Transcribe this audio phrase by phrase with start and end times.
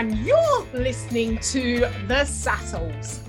[0.00, 3.20] And you're listening to The Sassholes.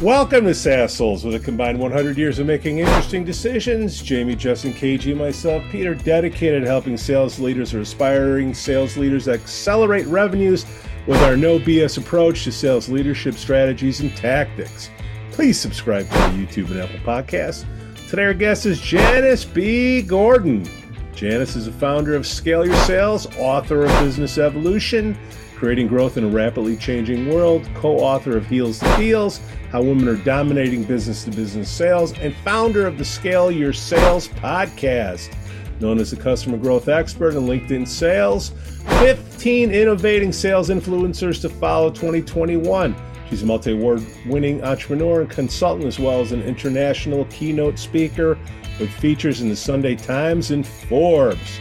[0.00, 1.24] Welcome to Sassholes.
[1.24, 5.96] With a combined 100 years of making interesting decisions, Jamie, Justin, KG, and myself, Peter,
[5.96, 10.64] dedicated to helping sales leaders or aspiring sales leaders accelerate revenues
[11.08, 14.90] with our no BS approach to sales leadership strategies and tactics.
[15.32, 17.64] Please subscribe to our YouTube and Apple podcasts.
[18.08, 20.02] Today, our guest is Janice B.
[20.02, 20.68] Gordon.
[21.16, 25.18] Janice is a founder of Scale Your Sales, author of Business Evolution,
[25.62, 30.08] Creating Growth in a Rapidly Changing World, co author of Heels to Deals, How Women
[30.08, 35.32] Are Dominating Business to Business Sales, and founder of the Scale Your Sales podcast.
[35.78, 38.50] Known as a customer growth expert in LinkedIn sales,
[38.98, 42.96] 15 innovating sales influencers to follow 2021.
[43.30, 48.36] She's a multi award winning entrepreneur and consultant, as well as an international keynote speaker
[48.80, 51.60] with features in the Sunday Times and Forbes.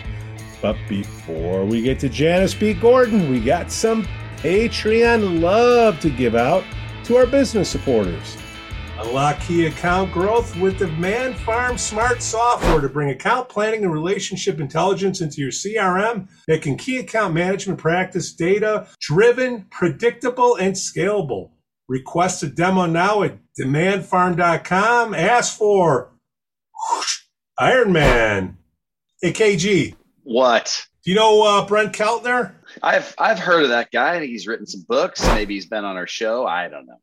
[0.62, 2.74] But before we get to Janice B.
[2.74, 6.64] Gordon, we got some Patreon love to give out
[7.06, 8.38] to our business supporters.
[9.00, 15.22] Unlock key account growth with DemandFarm Smart Software to bring account planning and relationship intelligence
[15.22, 21.50] into your CRM, making key account management practice data driven, predictable, and scalable.
[21.88, 25.16] Request a demo now at demandfarm.com.
[25.16, 26.12] Ask for
[27.58, 28.58] Iron Man.
[29.24, 29.96] AKG.
[30.24, 30.86] What?
[31.04, 32.54] Do you know uh, Brent Keltner?
[32.84, 34.26] I've I've heard of that guy.
[34.26, 35.26] He's written some books.
[35.28, 36.46] Maybe he's been on our show.
[36.46, 37.00] I don't know.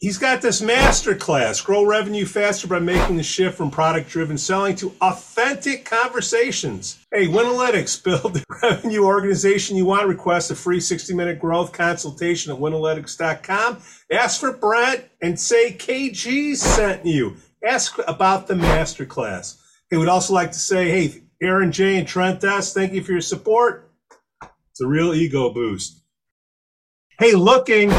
[0.00, 4.36] He's got this master class, grow revenue faster by making the shift from product driven
[4.36, 7.04] selling to authentic conversations.
[7.10, 10.06] Hey, Winalytics, build the revenue organization you want.
[10.06, 13.78] Request a free 60 minute growth consultation at winalytics.com.
[14.12, 17.36] Ask for Brent and say KG sent you.
[17.66, 19.58] Ask about the master class.
[19.88, 21.98] He would also like to say, hey, Aaron J.
[21.98, 23.90] and Trent S., thank you for your support.
[24.70, 26.02] It's a real ego boost.
[27.18, 27.92] Hey, looking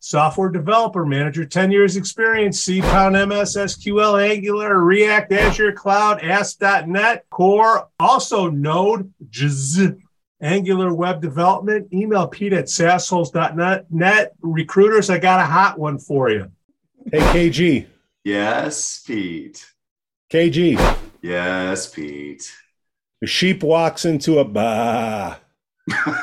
[0.00, 7.26] software developer manager, 10 years experience, C Pound MS, SQL, Angular, React, Azure Cloud, ASP.NET,
[7.30, 9.96] Core, also Node, JS,
[10.40, 11.92] Angular web development.
[11.92, 13.90] Email Pete at sassholes.net.
[13.90, 16.50] Net recruiters, I got a hot one for you.
[17.10, 17.20] Hey,
[17.50, 17.86] KG.
[18.22, 19.64] Yes, Pete.
[20.30, 20.98] KG.
[21.22, 22.52] Yes, Pete.
[23.20, 25.36] The sheep walks into a bah.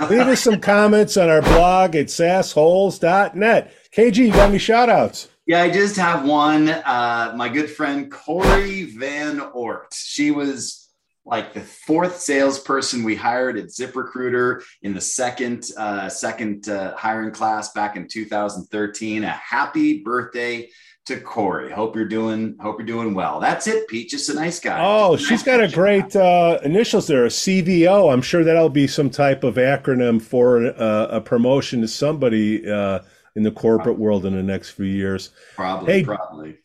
[0.09, 3.73] Leave us some comments on our blog at sassholes.net.
[3.95, 5.29] KG, you got any shout outs?
[5.47, 6.69] Yeah, I just have one.
[6.69, 9.93] Uh, my good friend Corey Van Ort.
[9.93, 10.89] She was
[11.25, 17.31] like the fourth salesperson we hired at ZipRecruiter in the second uh, second uh, hiring
[17.31, 19.23] class back in 2013.
[19.23, 20.69] A happy birthday
[21.05, 21.71] to Corey.
[21.71, 23.39] Hope you're doing hope you're doing well.
[23.39, 24.09] That's it, Pete.
[24.09, 24.79] Just a nice guy.
[24.81, 28.11] Oh, she's got a great uh, initials there, a CVO.
[28.11, 32.99] I'm sure that'll be some type of acronym for uh, a promotion to somebody uh,
[33.35, 34.03] in the corporate probably.
[34.03, 35.31] world in the next few years.
[35.55, 36.57] Probably, hey, probably.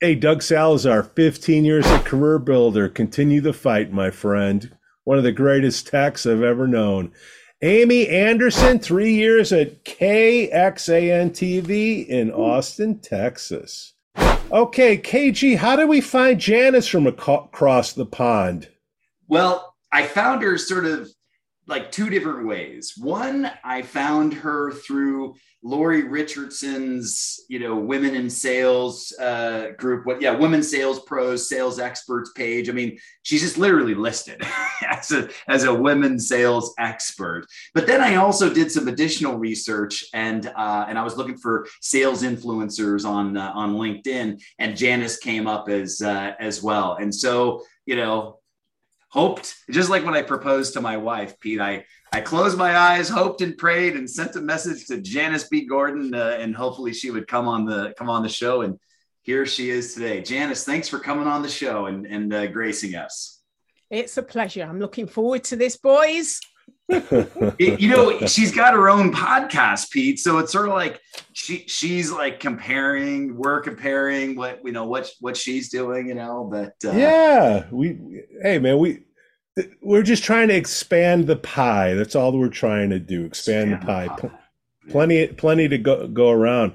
[0.00, 2.92] Hey, Doug Salazar, 15 years at CareerBuilder.
[2.92, 4.76] Continue the fight, my friend.
[5.04, 7.12] One of the greatest techs I've ever known.
[7.64, 13.94] Amy Anderson, three years at KXAN TV in Austin, Texas.
[14.50, 18.68] Okay, KG, how do we find Janice from across the pond?
[19.28, 21.08] Well, I found her sort of
[21.68, 22.94] like two different ways.
[22.98, 30.04] One, I found her through Lori Richardson's, you know, women in sales uh, group.
[30.06, 32.68] What, yeah, women sales pros, sales experts page.
[32.68, 34.42] I mean, she's just literally listed
[34.90, 37.46] as a as a women sales expert.
[37.74, 41.68] But then I also did some additional research, and uh, and I was looking for
[41.80, 46.96] sales influencers on uh, on LinkedIn, and Janice came up as uh, as well.
[47.00, 48.40] And so, you know,
[49.12, 51.60] hoped just like when I proposed to my wife, Pete.
[51.60, 55.66] I I closed my eyes, hoped and prayed, and sent a message to Janice B.
[55.66, 58.62] Gordon, uh, and hopefully she would come on the come on the show.
[58.62, 58.78] And
[59.22, 60.20] here she is today.
[60.22, 63.40] Janice, thanks for coming on the show and and uh, gracing us.
[63.90, 64.62] It's a pleasure.
[64.62, 66.40] I'm looking forward to this, boys.
[67.58, 70.18] You know, she's got her own podcast, Pete.
[70.18, 71.00] So it's sort of like
[71.32, 76.48] she she's like comparing, we're comparing what you know what what she's doing, you know.
[76.50, 79.04] But uh, yeah, we hey man, we
[79.80, 81.94] we're just trying to expand the pie.
[81.94, 83.24] That's all we're trying to do.
[83.24, 84.16] Expand, expand the pie.
[84.16, 84.38] The pie.
[84.90, 86.72] Plenty plenty to go go around.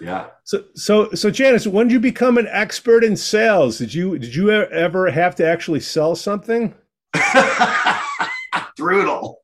[0.00, 0.28] Yeah.
[0.44, 3.78] So so so Janice, when did you become an expert in sales?
[3.78, 6.74] Did you did you ever have to actually sell something?
[8.76, 9.40] Brutal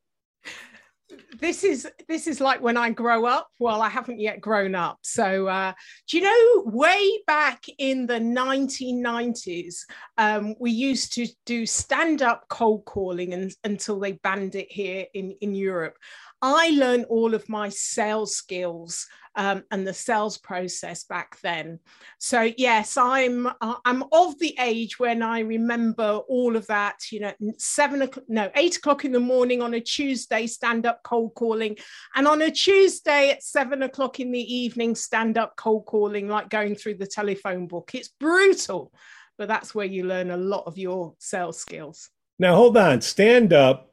[1.44, 3.48] this is this is like when I grow up.
[3.58, 4.98] Well, I haven't yet grown up.
[5.02, 5.74] So, uh,
[6.08, 9.74] do you know, way back in the 1990s,
[10.16, 15.32] um, we used to do stand-up cold calling and, until they banned it here in
[15.42, 15.98] in Europe.
[16.40, 21.80] I learned all of my sales skills um, and the sales process back then.
[22.18, 26.96] So yes, I'm uh, I'm of the age when I remember all of that.
[27.10, 31.02] You know, seven o'clock, no, eight o'clock in the morning on a Tuesday, stand up
[31.02, 31.76] cold calling,
[32.14, 36.48] and on a Tuesday at seven o'clock in the evening, stand up cold calling, like
[36.50, 37.90] going through the telephone book.
[37.94, 38.92] It's brutal,
[39.36, 42.10] but that's where you learn a lot of your sales skills.
[42.38, 43.90] Now hold on, stand up.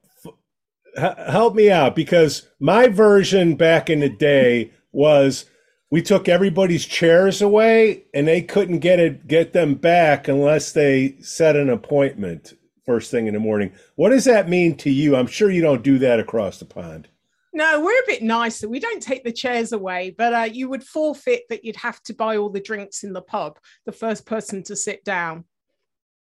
[0.98, 5.46] help me out because my version back in the day was
[5.90, 11.18] we took everybody's chairs away and they couldn't get it get them back unless they
[11.20, 12.54] set an appointment
[12.86, 13.72] first thing in the morning.
[13.96, 15.16] What does that mean to you?
[15.16, 17.08] I'm sure you don't do that across the pond.
[17.54, 18.70] No, we're a bit nicer.
[18.70, 22.14] We don't take the chairs away, but uh, you would forfeit that you'd have to
[22.14, 25.44] buy all the drinks in the pub, the first person to sit down.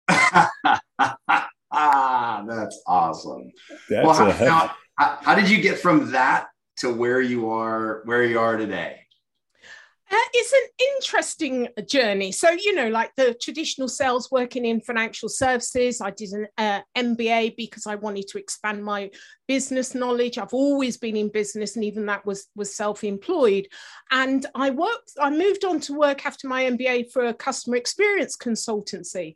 [0.09, 0.49] ah,
[2.47, 3.51] that's awesome.
[3.89, 4.75] That's well, how, a...
[4.97, 6.48] how, how did you get from that
[6.79, 8.99] to where you are where you are today?
[10.11, 12.31] Uh, it's an interesting journey.
[12.31, 16.81] So, you know, like the traditional sales working in financial services, I did an uh,
[16.97, 19.11] MBA because I wanted to expand my
[19.47, 20.39] business knowledge.
[20.39, 23.67] I've always been in business, and even that was was self employed.
[24.09, 25.11] And I worked.
[25.21, 29.35] I moved on to work after my MBA for a customer experience consultancy,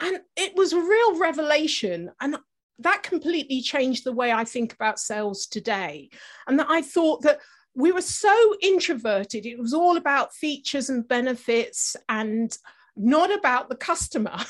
[0.00, 2.10] and it was a real revelation.
[2.22, 2.38] And
[2.78, 6.10] that completely changed the way I think about sales today.
[6.46, 7.40] And that I thought that
[7.74, 9.46] we were so introverted.
[9.46, 12.56] It was all about features and benefits and
[12.96, 14.36] not about the customer.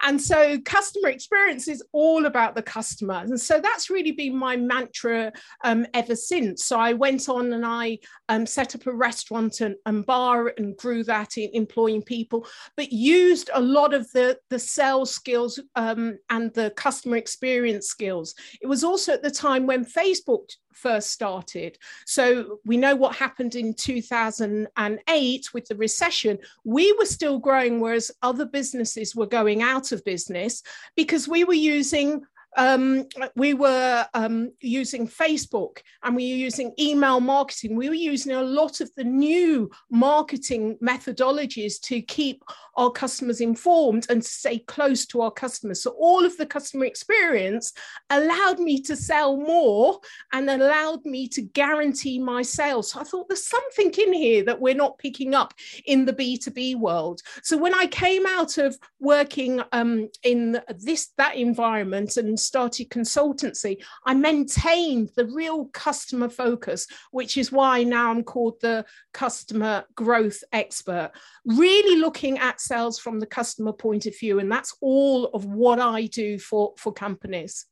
[0.00, 3.14] And so customer experience is all about the customer.
[3.14, 5.32] And so that's really been my mantra
[5.64, 6.64] um, ever since.
[6.64, 7.98] So I went on and I
[8.28, 12.46] um, set up a restaurant and, and bar and grew that in employing people,
[12.76, 18.36] but used a lot of the, the sales skills um, and the customer experience skills.
[18.62, 21.78] It was also at the time when Facebook first started.
[22.06, 26.38] So we know what happened in 2008 with the recession.
[26.64, 30.62] We were still growing, whereas other businesses were going out of business
[30.96, 32.22] because we were using
[32.56, 33.06] um,
[33.36, 37.76] we were um, using Facebook and we were using email marketing.
[37.76, 42.42] We were using a lot of the new marketing methodologies to keep
[42.76, 45.82] our customers informed and to stay close to our customers.
[45.82, 47.72] So, all of the customer experience
[48.10, 50.00] allowed me to sell more
[50.32, 52.92] and allowed me to guarantee my sales.
[52.92, 55.54] So, I thought there's something in here that we're not picking up
[55.86, 57.20] in the B2B world.
[57.42, 63.82] So, when I came out of working um, in this that environment and started consultancy,
[64.06, 70.42] I maintained the real customer focus, which is why now I'm called the customer growth
[70.52, 71.12] expert,
[71.44, 74.38] really looking at sales from the customer point of view.
[74.38, 77.66] And that's all of what I do for, for companies.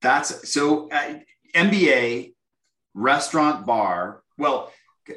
[0.00, 1.20] That's so uh,
[1.54, 2.34] MBA,
[2.92, 4.22] restaurant, bar.
[4.36, 4.72] Well,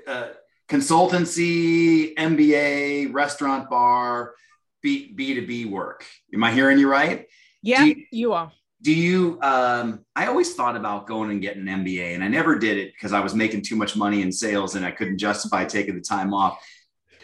[0.07, 0.29] uh,
[0.69, 4.33] consultancy, MBA, restaurant, bar,
[4.81, 6.05] B, B2B work.
[6.33, 7.27] Am I hearing you right?
[7.61, 8.51] Yeah, you, you are.
[8.81, 12.57] do you um, i always thought about going and getting an mba and i never
[12.57, 15.65] did it because i was making too much money in sales and i couldn't justify
[15.65, 16.63] taking the time off.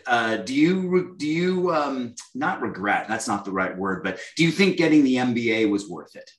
[0.06, 4.44] Uh, do you do you um, not regret that's not the right word but do
[4.44, 6.30] you think getting the mba was worth it?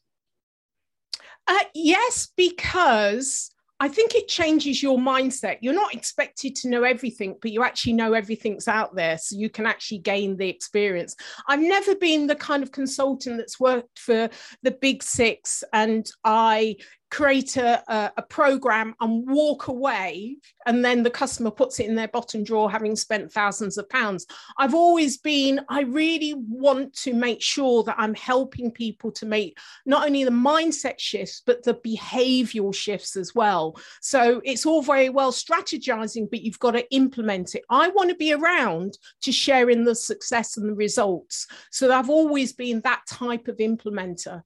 [1.46, 3.50] Uh, yes because
[3.80, 5.58] I think it changes your mindset.
[5.60, 9.18] You're not expected to know everything, but you actually know everything's out there.
[9.18, 11.16] So you can actually gain the experience.
[11.48, 14.30] I've never been the kind of consultant that's worked for
[14.62, 16.76] the big six and I
[17.14, 22.08] create a, a, program and walk away and then the customer puts it in their
[22.08, 24.26] bottom drawer having spent thousands of pounds.
[24.58, 29.56] I've always been i really want to make sure that i'm helping people to make
[29.86, 33.76] not only the mindset shifts but the behavioral shifts as well.
[34.00, 37.62] So it's all very well strategizing but you've got to implement it.
[37.70, 41.46] I want to be around to share in the success and the results.
[41.70, 44.42] So i've always been that type of implementer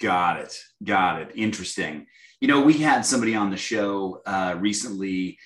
[0.00, 0.58] Got it.
[0.82, 1.32] Got it.
[1.34, 2.06] Interesting.
[2.40, 5.38] You know, we had somebody on the show uh, recently.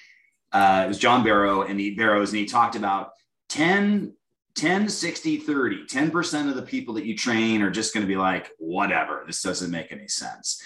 [0.52, 3.11] Uh, it was John Barrow and he Barrows, and he talked about
[3.50, 4.14] 10,
[4.57, 5.87] 10, 60, 30.
[5.87, 9.42] 10% of the people that you train are just going to be like, whatever, this
[9.42, 10.62] doesn't make any sense.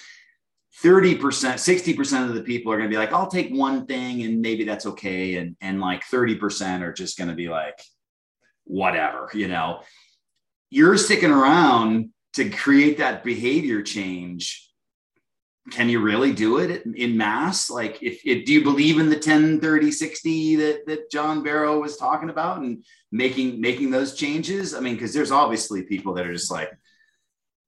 [0.83, 4.41] 30%, 60% of the people are going to be like, I'll take one thing and
[4.41, 5.37] maybe that's okay.
[5.37, 7.81] And, and like 30% are just going to be like,
[8.65, 9.81] whatever, you know.
[10.71, 14.61] You're sticking around to create that behavior change
[15.71, 19.19] can you really do it in mass like if, if, do you believe in the
[19.19, 24.75] 10 30 60 that that john barrow was talking about and making making those changes
[24.75, 26.71] i mean because there's obviously people that are just like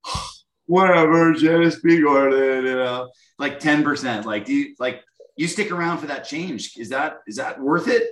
[0.67, 3.09] whatever just be gordon you know
[3.39, 4.25] like 10%.
[4.25, 5.05] Like, do you like
[5.37, 6.77] you stick around for that change?
[6.77, 8.11] Is that is that worth it?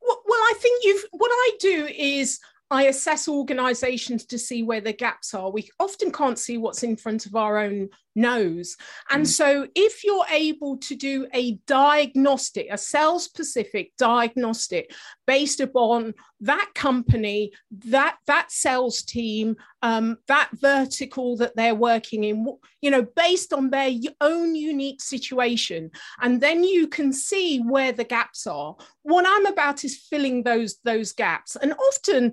[0.00, 2.38] Well, well I think you've what I do is
[2.72, 5.50] I assess organizations to see where the gaps are.
[5.50, 8.78] We often can't see what's in front of our own nose.
[9.10, 9.28] And mm.
[9.28, 14.90] so, if you're able to do a diagnostic, a sales specific diagnostic
[15.26, 22.46] based upon that company, that, that sales team, um, that vertical that they're working in,
[22.80, 25.90] you know, based on their own unique situation,
[26.22, 28.76] and then you can see where the gaps are.
[29.02, 31.56] What I'm about is filling those, those gaps.
[31.56, 32.32] And often,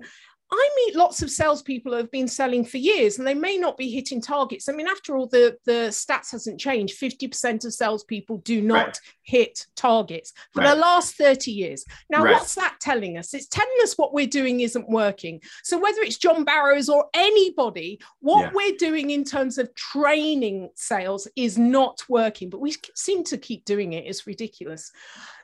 [0.52, 3.76] I meet lots of salespeople who have been selling for years and they may not
[3.76, 4.68] be hitting targets.
[4.68, 7.00] I mean, after all, the, the stats hasn't changed.
[7.00, 9.00] 50% of salespeople do not right.
[9.22, 10.74] hit targets for right.
[10.74, 11.84] the last 30 years.
[12.08, 12.32] Now, right.
[12.32, 13.32] what's that telling us?
[13.32, 15.40] It's telling us what we're doing isn't working.
[15.62, 18.50] So, whether it's John Barrows or anybody, what yeah.
[18.52, 23.64] we're doing in terms of training sales is not working, but we seem to keep
[23.64, 24.04] doing it.
[24.06, 24.90] It's ridiculous.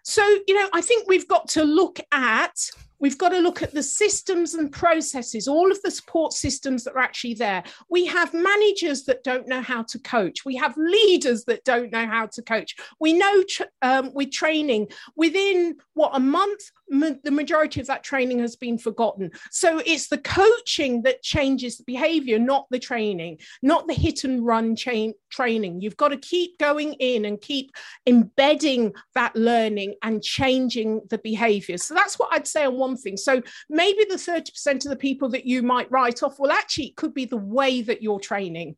[0.09, 2.55] So, you know, I think we've got to look at
[3.01, 6.95] we've got to look at the systems and processes, all of the support systems that
[6.95, 7.63] are actually there.
[7.91, 10.45] We have managers that don't know how to coach.
[10.45, 12.77] We have leaders that don't know how to coach.
[13.01, 13.45] We know
[13.83, 19.31] um, with training within what a month, the majority of that training has been forgotten.
[19.51, 24.45] So it's the coaching that changes the behavior, not the training, not the hit and
[24.45, 25.81] run chain training.
[25.81, 27.73] You've got to keep going in and keep
[28.07, 31.77] embedding that learning and changing the behavior.
[31.79, 33.17] So that's what I'd say on one thing.
[33.17, 36.97] So maybe the 30% of the people that you might write off, well, actually, it
[36.97, 38.77] could be the way that you're training.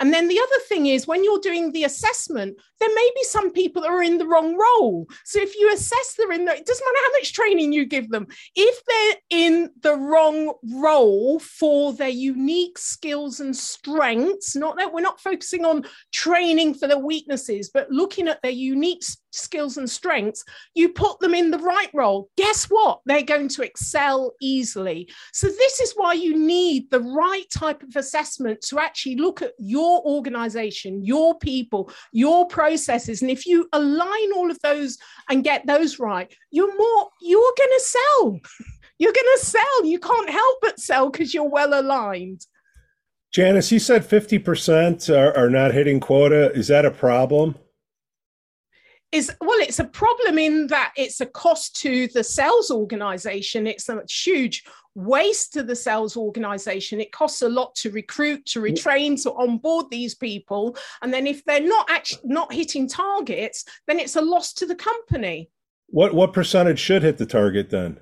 [0.00, 3.52] And then the other thing is when you're doing the assessment, there may be some
[3.52, 5.06] people that are in the wrong role.
[5.24, 8.10] So if you assess they're in the, it doesn't matter how much training you give
[8.10, 14.92] them, if they're in the wrong role for their unique skills and strengths, not that
[14.92, 19.02] we're not focusing on training for their weaknesses, but looking at their unique
[19.34, 22.30] skills and strengths, you put them in the right role.
[22.36, 23.00] Guess what?
[23.06, 25.08] They're going to excel easily.
[25.32, 29.52] So, this is why you need the right type of assessment to actually look at
[29.58, 33.22] your organization, your people, your processes.
[33.22, 34.98] And if you align all of those
[35.28, 38.40] and get those right, you're more, you're going to sell.
[38.96, 39.84] You're going to sell.
[39.84, 42.46] You can't help but sell because you're well aligned.
[43.32, 46.52] Janice, you said 50% are, are not hitting quota.
[46.52, 47.56] Is that a problem?
[49.14, 53.66] Is well it's a problem in that it's a cost to the sales organization.
[53.66, 54.64] It's a huge
[54.96, 57.00] waste to the sales organization.
[57.00, 60.76] It costs a lot to recruit to retrain to onboard these people.
[61.00, 64.74] And then if they're not actually not hitting targets then it's a loss to the
[64.74, 65.48] company.
[65.86, 68.00] What what percentage should hit the target then?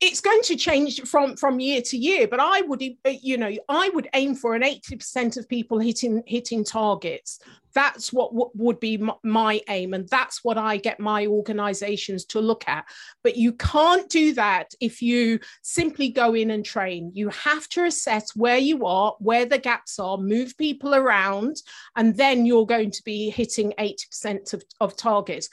[0.00, 2.80] It's going to change from from year to year but i would
[3.20, 7.40] you know i would aim for an 80% of people hitting hitting targets
[7.78, 12.40] that's what, what would be my aim and that's what i get my organizations to
[12.40, 12.84] look at.
[13.22, 17.12] But you can't do that if you simply go in and train.
[17.14, 21.56] You have to assess where you are where the gaps are move people around
[21.94, 25.48] and then you're going to be hitting 80% of, of targets.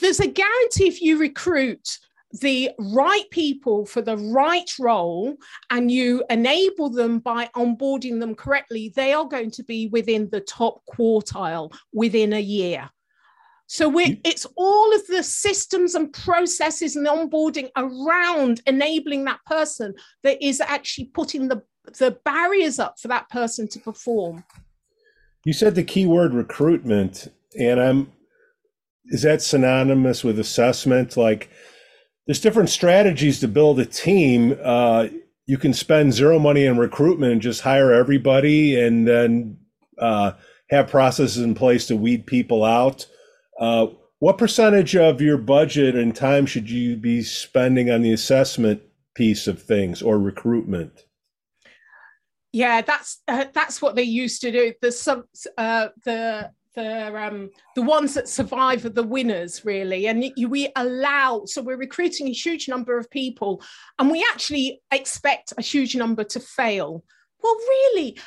[0.00, 1.98] There's a guarantee if you recruit
[2.40, 5.36] the right people for the right role
[5.70, 10.40] and you enable them by onboarding them correctly, they are going to be within the
[10.40, 12.88] top quartile within a year.
[13.66, 20.44] So it's all of the systems and processes and onboarding around enabling that person that
[20.44, 21.62] is actually putting the,
[21.98, 24.44] the barriers up for that person to perform.
[25.44, 28.12] You said the key word recruitment, and I'm
[29.06, 31.16] is that synonymous with assessment?
[31.16, 31.50] Like
[32.26, 34.56] there's different strategies to build a team.
[34.62, 35.08] Uh,
[35.46, 39.58] you can spend zero money in recruitment and just hire everybody and then
[39.98, 40.32] uh,
[40.70, 43.06] have processes in place to weed people out.
[43.58, 43.88] Uh,
[44.20, 48.80] what percentage of your budget and time should you be spending on the assessment
[49.14, 51.06] piece of things or recruitment?
[52.52, 54.74] Yeah, that's uh, that's what they used to do.
[54.80, 55.24] The some
[55.58, 60.06] uh, the the um, the ones that survive are the winners really.
[60.06, 63.62] And we allow so we're recruiting a huge number of people
[63.98, 67.04] and we actually expect a huge number to fail.
[67.42, 68.18] Well really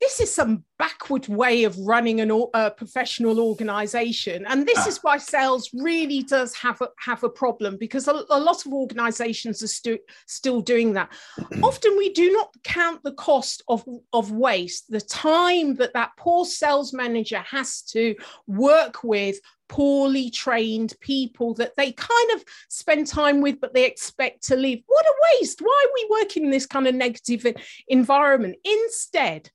[0.00, 4.46] this is some backward way of running an, a professional organization.
[4.46, 4.88] And this ah.
[4.88, 8.72] is why sales really does have a, have a problem because a, a lot of
[8.72, 11.12] organizations are stu- still doing that.
[11.62, 16.46] Often we do not count the cost of, of waste the time that that poor
[16.46, 18.14] sales manager has to
[18.46, 19.38] work with
[19.68, 24.82] poorly trained people that they kind of spend time with but they expect to leave
[24.86, 25.60] what a waste!
[25.60, 27.46] Why are we working in this kind of negative
[27.86, 28.56] environment?
[28.64, 29.50] Instead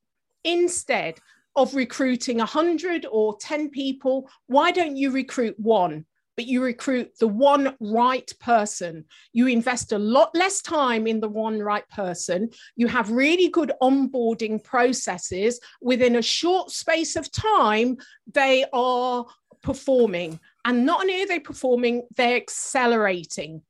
[0.46, 1.20] Instead,
[1.56, 6.06] of recruiting 100 or 10 people, why don't you recruit one?
[6.36, 9.06] But you recruit the one right person.
[9.32, 12.50] You invest a lot less time in the one right person.
[12.76, 15.62] You have really good onboarding processes.
[15.82, 17.98] Within a short space of time,
[18.34, 19.26] they are
[19.64, 20.42] performing.
[20.66, 23.62] And not only are they performing, they're accelerating.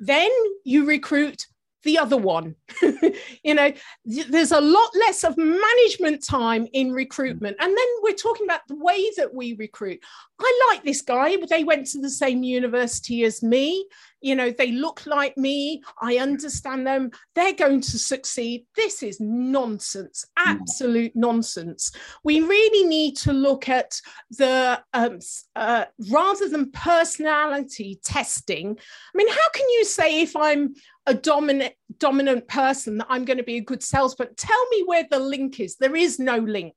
[0.00, 0.30] Then
[0.64, 1.46] you recruit
[1.84, 2.56] the other one.
[3.44, 3.72] you know,
[4.04, 6.94] there's a lot less of management time in mm.
[6.94, 7.56] recruitment.
[7.60, 10.00] And then we're talking about the way that we recruit.
[10.40, 13.86] I like this guy, but they went to the same university as me.
[14.24, 15.82] You know, they look like me.
[16.00, 17.10] I understand them.
[17.34, 18.64] They're going to succeed.
[18.74, 20.42] This is nonsense, mm.
[20.46, 21.92] absolute nonsense.
[22.24, 24.00] We really need to look at
[24.30, 25.18] the, um,
[25.54, 28.78] uh, rather than personality testing.
[28.78, 30.74] I mean, how can you say if I'm
[31.06, 34.34] a dominant dominant person that I'm going to be a good salesperson.
[34.36, 35.76] Tell me where the link is.
[35.76, 36.74] There is no link.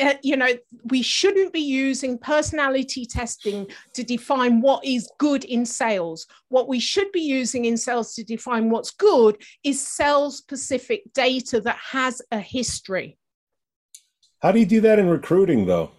[0.00, 0.48] Uh, you know,
[0.84, 6.26] we shouldn't be using personality testing to define what is good in sales.
[6.48, 11.60] What we should be using in sales to define what's good is sales specific data
[11.60, 13.18] that has a history.
[14.40, 15.90] How do you do that in recruiting, though?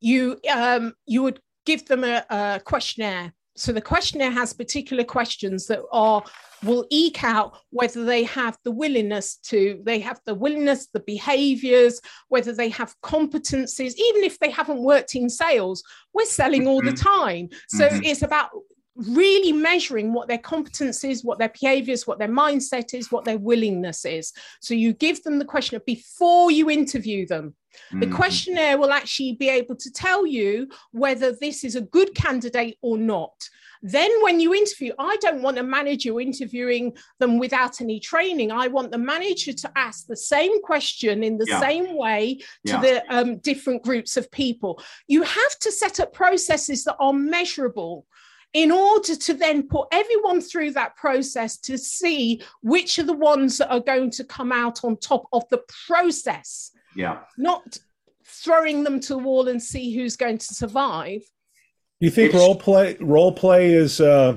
[0.00, 5.66] You um, you would give them a, a questionnaire so the questionnaire has particular questions
[5.66, 6.22] that are
[6.64, 12.00] will eke out whether they have the willingness to they have the willingness the behaviors
[12.28, 15.82] whether they have competencies even if they haven't worked in sales
[16.14, 17.24] we're selling all the mm-hmm.
[17.24, 18.04] time so mm-hmm.
[18.04, 18.50] it's about
[18.94, 23.38] really measuring what their competence is, what their behaviors, what their mindset is, what their
[23.38, 24.32] willingness is.
[24.60, 27.54] So you give them the questionnaire before you interview them.
[27.92, 28.14] The mm-hmm.
[28.14, 32.98] questionnaire will actually be able to tell you whether this is a good candidate or
[32.98, 33.32] not.
[33.84, 38.52] Then, when you interview, I don't want a manager interviewing them without any training.
[38.52, 41.60] I want the manager to ask the same question in the yeah.
[41.60, 42.80] same way to yeah.
[42.80, 44.80] the um, different groups of people.
[45.08, 48.06] You have to set up processes that are measurable
[48.54, 53.58] in order to then put everyone through that process to see which are the ones
[53.58, 56.70] that are going to come out on top of the process.
[56.94, 57.20] Yeah.
[57.38, 57.78] Not
[58.26, 61.22] throwing them to the wall and see who's going to survive.
[62.00, 64.36] You think it's, role play role play is uh,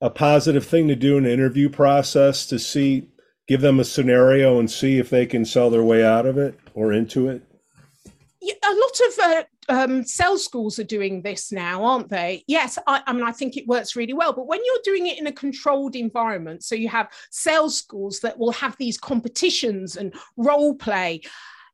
[0.00, 3.08] a positive thing to do in an interview process to see
[3.48, 6.58] give them a scenario and see if they can sell their way out of it
[6.74, 7.42] or into it?
[8.40, 12.44] Yeah, a lot of uh, um, sales schools are doing this now, aren't they?
[12.46, 14.32] Yes, I, I, mean, I think it works really well.
[14.32, 18.38] But when you're doing it in a controlled environment, so you have sales schools that
[18.38, 21.22] will have these competitions and role play,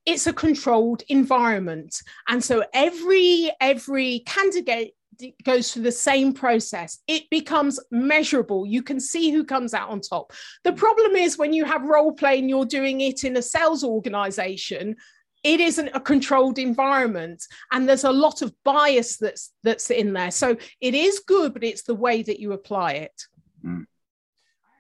[0.05, 4.95] it's a controlled environment, and so every every candidate
[5.45, 6.99] goes through the same process.
[7.07, 8.67] It becomes measurable.
[8.67, 10.33] You can see who comes out on top.
[10.65, 13.85] The problem is when you have role play and you're doing it in a sales
[13.85, 14.97] organization,
[15.45, 20.31] it isn't a controlled environment and there's a lot of bias that's that's in there
[20.31, 23.23] so it is good but it's the way that you apply it
[23.65, 23.85] mm.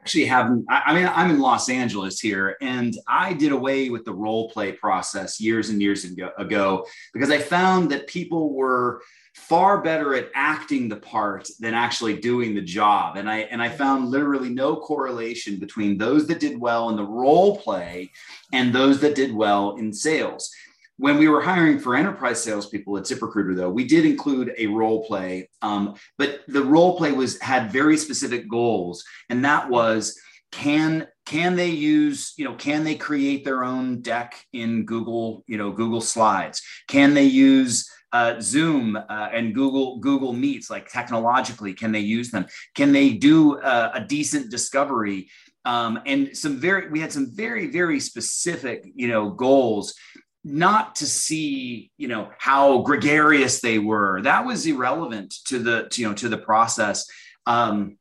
[0.01, 4.15] actually haven't I, mean i'm in los angeles here and i did away with the
[4.15, 9.03] role play process years and years ago because i found that people were
[9.35, 13.17] far better at acting the part than actually doing the job.
[13.17, 17.05] And i and i found literally no correlation between those that did well in the
[17.05, 18.11] role play
[18.53, 20.51] and those that did well in sales.
[20.99, 25.05] When we were hiring for enterprise salespeople at ZipRecruiter, though, we did include a role
[25.05, 30.21] play, um, but the role play was had very specific goals, and that was
[30.53, 35.57] can can they use you know can they create their own deck in Google you
[35.57, 36.63] know Google Slides?
[36.87, 42.31] Can they use uh, Zoom uh, and Google Google Meets, like technologically, can they use
[42.31, 42.47] them?
[42.75, 45.31] Can they do uh, a decent discovery?
[45.65, 49.95] Um, and some very, we had some very very specific, you know, goals.
[50.45, 54.21] Not to see, you know, how gregarious they were.
[54.23, 57.07] That was irrelevant to the, to, you know, to the process.
[57.47, 57.97] Um,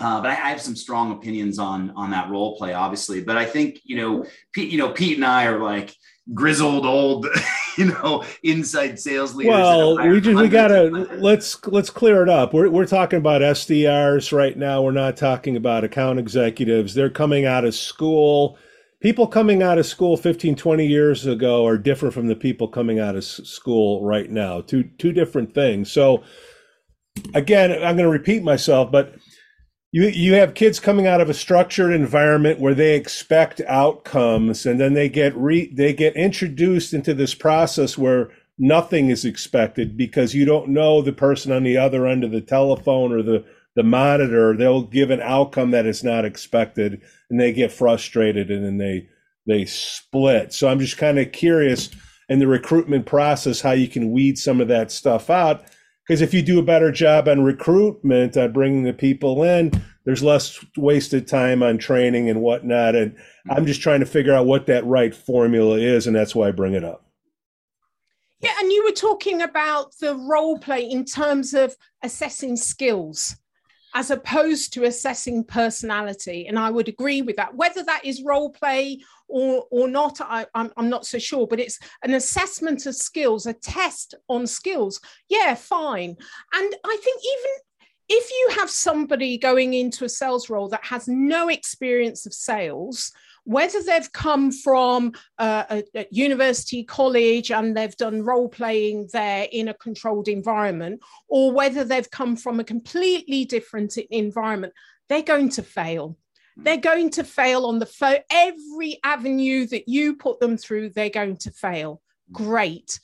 [0.00, 3.22] uh, but I, I, have some strong opinions on on that role play, obviously.
[3.22, 5.94] But I think you know, Pete, you know, Pete and I are like
[6.34, 7.24] grizzled old
[7.78, 10.84] you know inside sales leaders well we just we gotta
[11.18, 12.52] let's let's clear it up.
[12.52, 14.82] We're, we're talking about sdrs right now.
[14.82, 16.94] We're not talking about account executives.
[16.94, 18.58] They're coming out of school.
[19.00, 22.98] People coming out of school 15 20 years ago are different from the people coming
[22.98, 24.62] out of school right now.
[24.62, 25.92] Two two different things.
[25.92, 26.24] So
[27.34, 29.14] again i'm going to repeat myself but
[29.96, 34.78] you you have kids coming out of a structured environment where they expect outcomes and
[34.78, 40.34] then they get re they get introduced into this process where nothing is expected because
[40.34, 43.42] you don't know the person on the other end of the telephone or the
[43.74, 48.64] the monitor they'll give an outcome that is not expected and they get frustrated and
[48.64, 49.08] then they
[49.46, 50.52] they split.
[50.52, 51.90] So I'm just kind of curious
[52.28, 55.64] in the recruitment process how you can weed some of that stuff out.
[56.06, 59.72] Because if you do a better job on recruitment, on bringing the people in,
[60.04, 62.94] there's less wasted time on training and whatnot.
[62.94, 63.16] And
[63.50, 66.52] I'm just trying to figure out what that right formula is, and that's why I
[66.52, 67.04] bring it up.
[68.40, 73.36] Yeah, and you were talking about the role play in terms of assessing skills
[73.96, 76.46] as opposed to assessing personality.
[76.46, 77.54] And I would agree with that.
[77.54, 81.58] Whether that is role play or, or not, I, I'm, I'm not so sure, but
[81.58, 85.00] it's an assessment of skills, a test on skills.
[85.30, 86.10] Yeah, fine.
[86.52, 87.52] And I think even
[88.10, 93.12] if you have somebody going into a sales role that has no experience of sales,
[93.46, 99.68] whether they've come from a, a, university, college, and they've done role playing there in
[99.68, 104.72] a controlled environment, or whether they've come from a completely different environment,
[105.08, 106.18] they're going to fail.
[106.56, 108.18] They're going to fail on the phone.
[108.30, 112.02] Every avenue that you put them through, they're going to fail.
[112.32, 112.98] Great.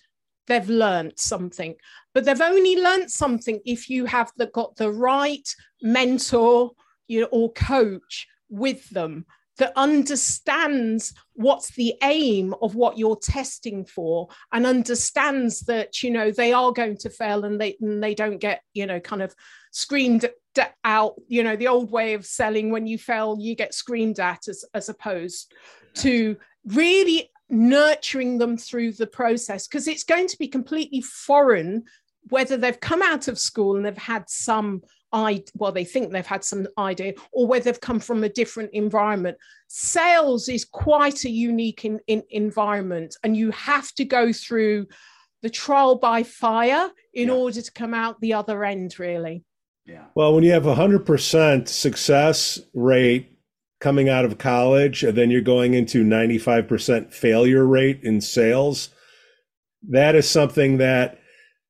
[0.48, 1.76] They've learned something,
[2.14, 5.48] but they've only learned something if you have the, got the right
[5.82, 6.72] mentor
[7.06, 9.24] you know, or coach with them
[9.58, 16.30] that understands what's the aim of what you're testing for and understands that you know
[16.30, 19.34] they are going to fail and they and they don't get you know kind of
[19.70, 20.28] screamed
[20.84, 22.70] out you know the old way of selling.
[22.70, 25.52] When you fail you get screamed at as, as opposed
[25.94, 26.36] to
[26.66, 31.84] really nurturing them through the process because it's going to be completely foreign
[32.28, 34.80] whether they've come out of school and they've had some
[35.12, 38.70] I well, they think they've had some idea, or whether they've come from a different
[38.72, 39.36] environment.
[39.68, 44.86] Sales is quite a unique in, in environment, and you have to go through
[45.42, 47.34] the trial by fire in yeah.
[47.34, 49.44] order to come out the other end, really.
[49.84, 50.04] Yeah.
[50.14, 53.36] Well, when you have a hundred percent success rate
[53.80, 58.90] coming out of college, and then you're going into ninety-five percent failure rate in sales,
[59.90, 61.18] that is something that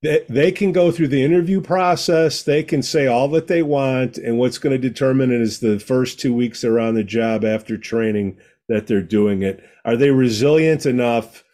[0.03, 2.43] they, they can go through the interview process.
[2.43, 4.19] They can say all that they want.
[4.19, 7.45] And what's going to determine it is the first two weeks they're on the job
[7.45, 8.37] after training
[8.69, 9.63] that they're doing it.
[9.85, 11.45] Are they resilient enough?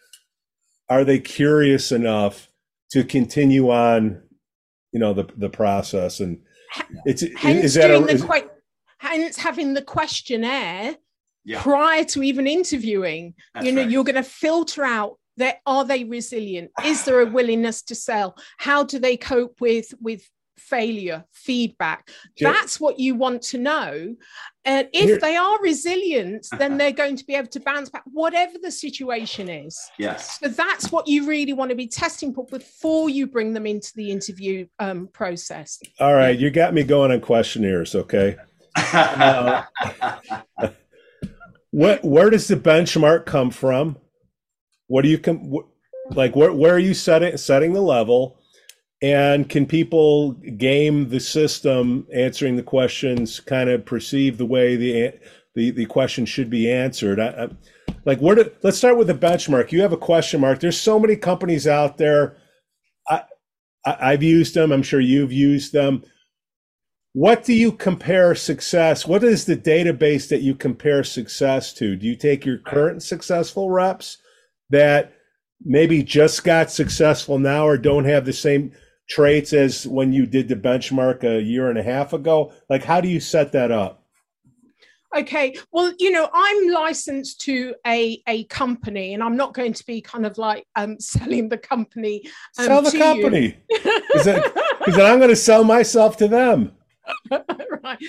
[0.89, 2.49] Are they curious enough
[2.91, 4.21] to continue on,
[4.91, 6.19] you know, the, the process?
[6.19, 6.41] And
[7.05, 8.49] it's, hence is that a, is, que-
[8.97, 10.95] hence having the questionnaire
[11.45, 11.61] yeah.
[11.61, 13.91] prior to even interviewing, That's you know, right.
[13.91, 16.71] you're going to filter out that are they resilient?
[16.85, 18.35] Is there a willingness to sell?
[18.57, 20.21] How do they cope with with
[20.57, 22.09] failure feedback?
[22.39, 24.15] That's what you want to know.
[24.65, 25.17] And if Here.
[25.17, 29.49] they are resilient then they're going to be able to bounce back whatever the situation
[29.49, 29.79] is.
[29.97, 30.39] Yes.
[30.39, 33.91] So that's what you really want to be testing for before you bring them into
[33.95, 35.79] the interview um, process.
[35.99, 38.35] All right you got me going on questionnaires okay?
[38.93, 39.63] Uh,
[41.71, 43.97] what, where does the benchmark come from
[44.89, 45.53] what do you com-
[46.11, 46.35] like?
[46.35, 48.37] Where where are you setting setting the level?
[49.01, 55.13] And can people game the system, answering the questions, kind of perceive the way the
[55.55, 57.19] the, the question should be answered?
[57.19, 57.47] I, I,
[58.03, 59.71] like, where do, let's start with the benchmark.
[59.71, 60.59] You have a question mark.
[60.59, 62.37] There's so many companies out there.
[63.07, 63.23] I,
[63.85, 64.71] I I've used them.
[64.71, 66.03] I'm sure you've used them.
[67.13, 69.05] What do you compare success?
[69.05, 71.95] What is the database that you compare success to?
[71.95, 74.17] Do you take your current successful reps?
[74.69, 75.13] That
[75.63, 78.71] maybe just got successful now or don't have the same
[79.09, 82.53] traits as when you did the benchmark a year and a half ago?
[82.69, 83.99] Like, how do you set that up?
[85.15, 89.85] Okay, well, you know, I'm licensed to a a company, and I'm not going to
[89.85, 92.21] be kind of like um, selling the company.
[92.59, 96.73] Um, Sell the company, because then I'm going to sell myself to them.
[97.83, 97.99] right.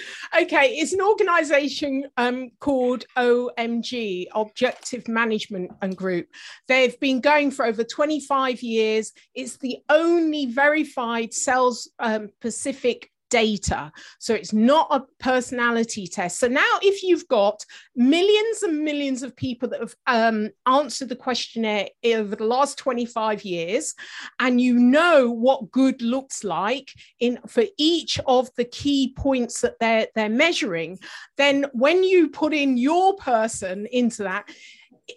[0.41, 0.77] Okay.
[0.77, 6.29] It's an organization um, called OMG, Objective Management and Group.
[6.69, 9.13] They've been going for over 25 years.
[9.35, 13.91] It's the only verified sales um, Pacific data.
[14.19, 16.39] So it's not a personality test.
[16.39, 17.65] So now, if you've got
[17.97, 23.45] millions and millions of people that have um, answered the questionnaire over the last 25
[23.45, 23.95] years,
[24.39, 29.79] and you know what good looks like in for each of the key points that
[29.81, 30.99] they're they're measuring,
[31.37, 34.49] then when you put in your person into that,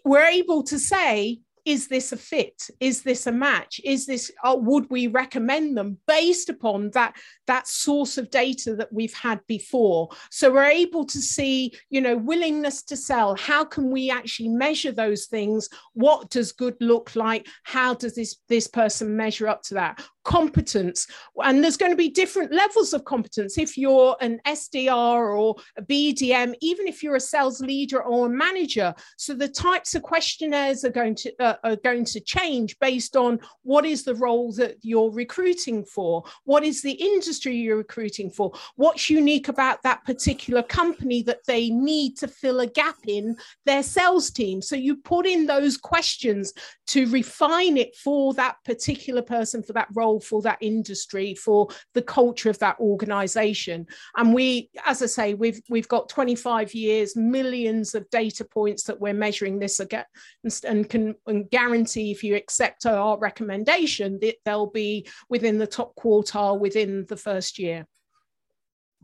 [0.05, 2.69] we're able to say is this a fit?
[2.79, 3.79] Is this a match?
[3.83, 7.15] Is this uh, would we recommend them based upon that
[7.47, 10.09] that source of data that we've had before?
[10.29, 13.35] So we're able to see you know willingness to sell.
[13.35, 15.69] How can we actually measure those things?
[15.93, 17.47] What does good look like?
[17.63, 21.07] How does this this person measure up to that competence.
[21.43, 23.57] And there's going to be different levels of competence.
[23.57, 28.29] If you're an SDR or a BDM, even if you're a sales leader or a
[28.29, 28.93] manager.
[29.17, 33.39] So the types of questionnaires are going to uh, are going to change based on
[33.63, 38.51] what is the role that you're recruiting for, what is the industry you're recruiting for,
[38.75, 43.83] what's unique about that particular company that they need to fill a gap in their
[43.83, 44.61] sales team.
[44.61, 46.53] So you put in those questions
[46.87, 52.01] to refine it for that particular person, for that role, for that industry, for the
[52.01, 53.87] culture of that organization.
[54.15, 58.99] And we, as I say, we've we've got 25 years, millions of data points that
[58.99, 64.67] we're measuring this against and can and guarantee if you accept our recommendation that they'll
[64.67, 67.85] be within the top quartile within the first year.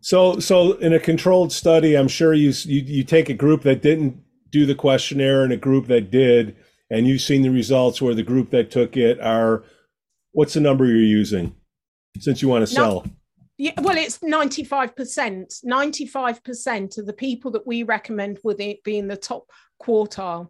[0.02, 3.82] So, so in a controlled study, I'm sure you, you you take a group that
[3.82, 6.56] didn't do the questionnaire and a group that did,
[6.89, 9.63] and you've seen the results where the group that took it are.
[10.39, 11.54] What's the number you're using?
[12.17, 13.04] Since you want to sell.
[13.04, 13.12] No,
[13.58, 15.65] yeah, well, it's 95%.
[15.65, 19.49] 95% of the people that we recommend would be in the top
[19.84, 20.47] quartile.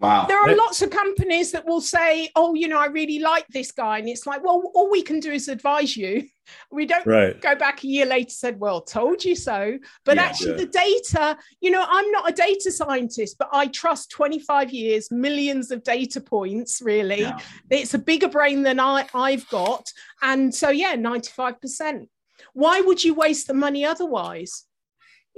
[0.00, 0.26] Wow.
[0.26, 3.72] There are lots of companies that will say, oh, you know, I really like this
[3.72, 3.98] guy.
[3.98, 6.28] And it's like, well, all we can do is advise you.
[6.70, 7.38] We don't right.
[7.40, 9.76] go back a year later said, well, told you so.
[10.04, 10.56] But yeah, actually, yeah.
[10.56, 15.70] the data, you know, I'm not a data scientist, but I trust 25 years, millions
[15.72, 17.22] of data points, really.
[17.22, 17.38] Yeah.
[17.68, 19.90] It's a bigger brain than I, I've got.
[20.22, 22.06] And so, yeah, 95%.
[22.54, 24.64] Why would you waste the money otherwise?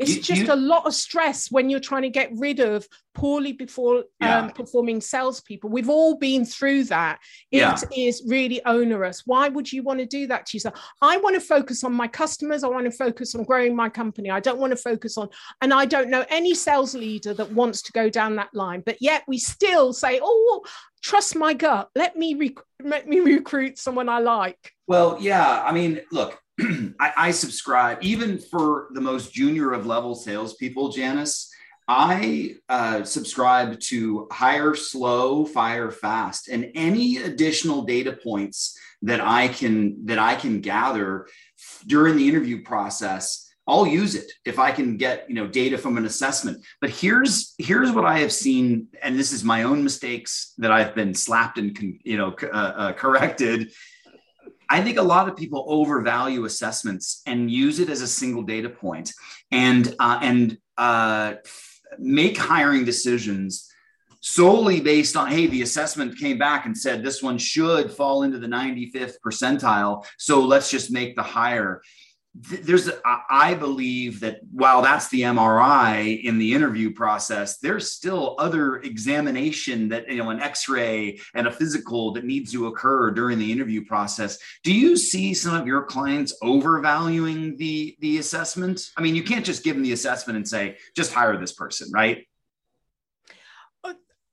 [0.01, 2.89] It's you, just you, a lot of stress when you're trying to get rid of
[3.15, 4.39] poorly before yeah.
[4.39, 5.69] um, performing salespeople.
[5.69, 7.19] We've all been through that.
[7.51, 7.77] It yeah.
[7.95, 9.25] is really onerous.
[9.27, 10.81] Why would you want to do that to yourself?
[11.03, 12.65] I want to focus on my customers.
[12.65, 14.31] I want to focus on growing my company.
[14.31, 15.29] I don't want to focus on,
[15.61, 18.83] and I don't know any sales leader that wants to go down that line.
[18.87, 20.63] But yet we still say, oh,
[21.03, 21.91] trust my gut.
[21.95, 24.73] Let me rec- let me recruit someone I like.
[24.87, 25.63] Well, yeah.
[25.63, 26.41] I mean, look,
[27.01, 31.53] I, I, subscribe even for the most junior of level salespeople, Janice.
[31.89, 39.49] I uh, subscribe to hire slow, fire fast, and any additional data points that I
[39.49, 41.27] can that I can gather
[41.87, 43.49] during the interview process.
[43.67, 46.65] I'll use it if I can get you know data from an assessment.
[46.81, 50.95] But here's here's what I have seen, and this is my own mistakes that I've
[50.95, 53.73] been slapped and you know uh, uh, corrected
[54.71, 58.71] I think a lot of people overvalue assessments and use it as a single data
[58.71, 59.13] point
[59.51, 61.35] and uh, and uh,
[61.99, 63.67] make hiring decisions
[64.21, 68.39] solely based on hey the assessment came back and said this one should fall into
[68.39, 71.81] the 95th percentile so let's just make the hire
[72.35, 72.89] there's
[73.29, 79.89] i believe that while that's the mri in the interview process there's still other examination
[79.89, 83.85] that you know an x-ray and a physical that needs to occur during the interview
[83.85, 84.39] process.
[84.63, 88.91] Do you see some of your clients overvaluing the the assessment?
[88.97, 91.91] I mean you can't just give them the assessment and say just hire this person
[91.93, 92.27] right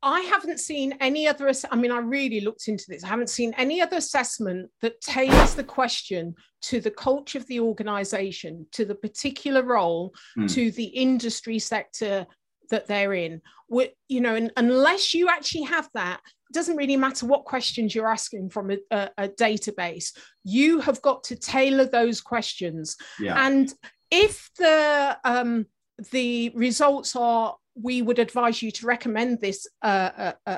[0.08, 1.52] I haven't seen any other.
[1.70, 3.04] I mean, I really looked into this.
[3.04, 7.60] I haven't seen any other assessment that tailors the question to the culture of the
[7.60, 10.52] organization, to the particular role, mm.
[10.54, 12.26] to the industry sector
[12.70, 13.42] that they're in.
[13.70, 17.94] We, you know, and unless you actually have that, it doesn't really matter what questions
[17.94, 20.18] you're asking from a, a, a database.
[20.46, 22.96] You have got to tailor those questions.
[23.20, 23.46] Yeah.
[23.46, 23.74] And
[24.10, 25.66] if the um,
[26.12, 30.58] the results are we would advise you to recommend this uh, uh, uh,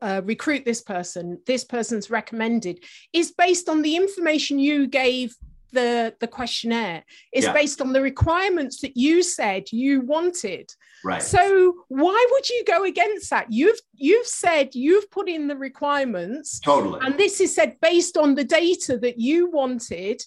[0.00, 1.40] uh, recruit this person.
[1.46, 5.34] This person's recommended is based on the information you gave
[5.72, 7.04] the the questionnaire.
[7.32, 7.52] It's yeah.
[7.52, 10.70] based on the requirements that you said you wanted.
[11.04, 11.22] Right.
[11.22, 13.46] So why would you go against that?
[13.50, 16.60] You've you've said you've put in the requirements.
[16.60, 17.00] Totally.
[17.02, 20.22] And this is said based on the data that you wanted.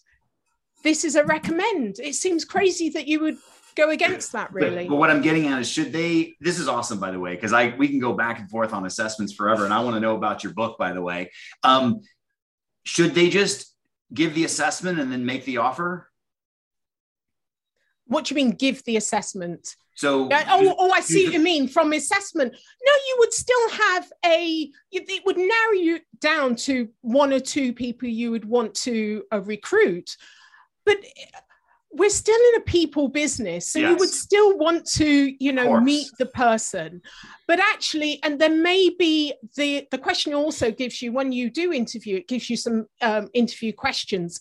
[0.81, 1.99] This is a recommend.
[1.99, 3.37] It seems crazy that you would
[3.79, 4.83] go against that really.
[4.83, 7.35] but, but, what i'm getting at is should they this is awesome by the way
[7.35, 9.99] because i we can go back and forth on assessments forever and i want to
[9.99, 11.31] know about your book by the way.
[11.63, 12.01] Um,
[12.83, 13.75] should they just
[14.11, 16.09] give the assessment and then make the offer?
[18.05, 19.75] What do you mean give the assessment?
[19.95, 22.53] So oh, oh i see what you mean from assessment.
[22.53, 27.73] No you would still have a it would narrow you down to one or two
[27.73, 30.15] people you would want to uh, recruit.
[30.85, 30.97] But
[31.91, 33.89] we're still in a people business so yes.
[33.89, 37.01] you would still want to you know meet the person
[37.47, 41.73] but actually and there may be the the question also gives you when you do
[41.73, 44.39] interview it gives you some um, interview questions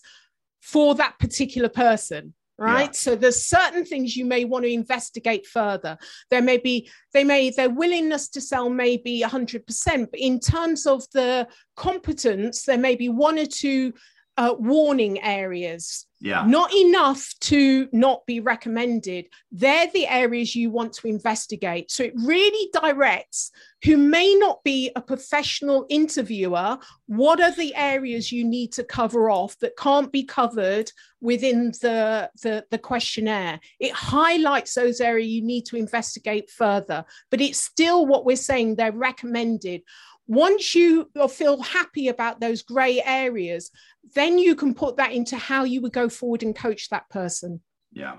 [0.61, 2.91] for that particular person right yeah.
[2.91, 5.97] so there's certain things you may want to investigate further
[6.29, 9.65] there may be they may their willingness to sell may be 100%
[10.11, 13.91] but in terms of the competence there may be one or two
[14.39, 16.05] uh, warning areas.
[16.21, 16.45] Yeah.
[16.47, 19.25] Not enough to not be recommended.
[19.51, 21.91] They're the areas you want to investigate.
[21.91, 23.51] So it really directs
[23.83, 29.29] who may not be a professional interviewer what are the areas you need to cover
[29.29, 33.59] off that can't be covered within the the, the questionnaire.
[33.79, 38.75] It highlights those areas you need to investigate further but it's still what we're saying
[38.75, 39.81] they're recommended
[40.29, 43.71] once you feel happy about those gray areas
[44.15, 47.61] then you can put that into how you would go forward and coach that person.
[47.91, 48.17] Yeah.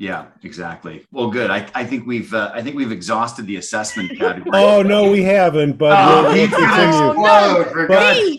[0.00, 1.04] Yeah, exactly.
[1.10, 1.50] Well, good.
[1.50, 4.50] I, I think we've uh, I think we've exhausted the assessment category.
[4.54, 5.76] oh no, we haven't.
[5.76, 6.98] But oh, we'll, we'll continue.
[7.16, 8.14] Oh, no.
[8.14, 8.38] Pete,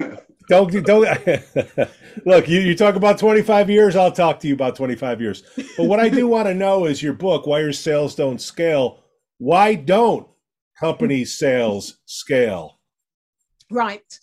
[0.00, 0.18] Pete.
[0.48, 1.86] don't don't
[2.26, 2.48] look.
[2.48, 3.94] You, you talk about twenty five years.
[3.94, 5.44] I'll talk to you about twenty five years.
[5.76, 9.01] But what I do want to know is your book, "Why Your Sales Don't Scale."
[9.38, 10.28] Why don't
[10.78, 12.78] company sales scale?
[13.72, 14.18] right.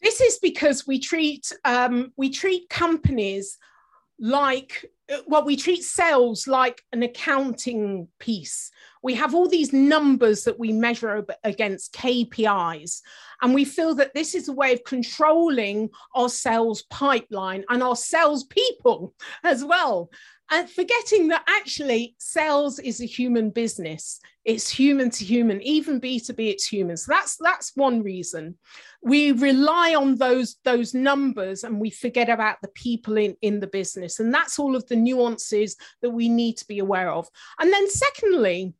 [0.00, 3.58] This is because we treat um, we treat companies
[4.20, 4.90] like
[5.26, 8.70] well we treat sales like an accounting piece.
[9.02, 13.00] We have all these numbers that we measure against kpis
[13.42, 17.96] and we feel that this is a way of controlling our sales pipeline and our
[17.96, 20.10] sales people as well
[20.50, 24.20] and forgetting that actually sales is a human business.
[24.44, 25.60] It's human to human.
[25.62, 26.96] Even b2b it's human.
[26.96, 28.56] So that's that's one reason.
[29.02, 33.66] We rely on those those numbers and we forget about the people in in the
[33.66, 34.20] business.
[34.20, 37.28] And that's all of the nuances that we need to be aware of.
[37.60, 38.72] And then secondly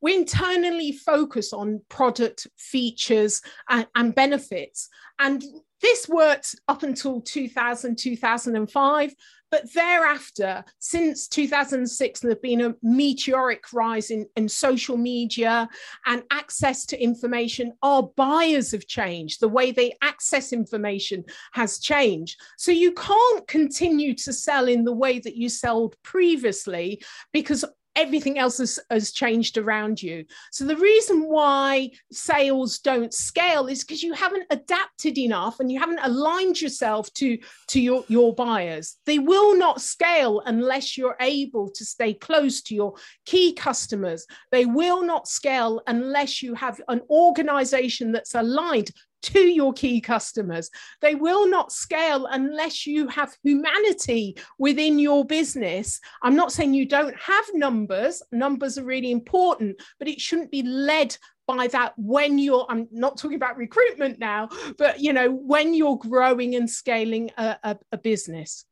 [0.00, 4.88] we internally focus on product features and, and benefits.
[5.18, 5.42] And
[5.80, 9.14] this worked up until 2000 2005
[9.50, 15.68] but thereafter, since 2006, there has been a meteoric rise in, in social media
[16.06, 17.72] and access to information.
[17.82, 19.40] Our buyers have changed.
[19.40, 22.40] The way they access information has changed.
[22.56, 27.64] So you can't continue to sell in the way that you sold previously because
[27.98, 30.24] everything else has, has changed around you.
[30.52, 35.80] So the reason why sales don't scale is because you haven't adapted enough and you
[35.80, 37.36] haven't aligned yourself to,
[37.68, 38.96] to your, your buyers.
[39.04, 42.94] They will not scale unless you're able to stay close to your
[43.26, 44.26] key customers.
[44.52, 50.70] They will not scale unless you have an organization that's aligned to your key customers.
[51.00, 56.00] They will not scale unless you have humanity within your business.
[56.22, 60.62] I'm not saying you don't have numbers, numbers are really important, but it shouldn't be
[60.62, 61.16] led
[61.48, 65.96] by that when you're i'm not talking about recruitment now but you know when you're
[65.96, 68.66] growing and scaling a, a, a business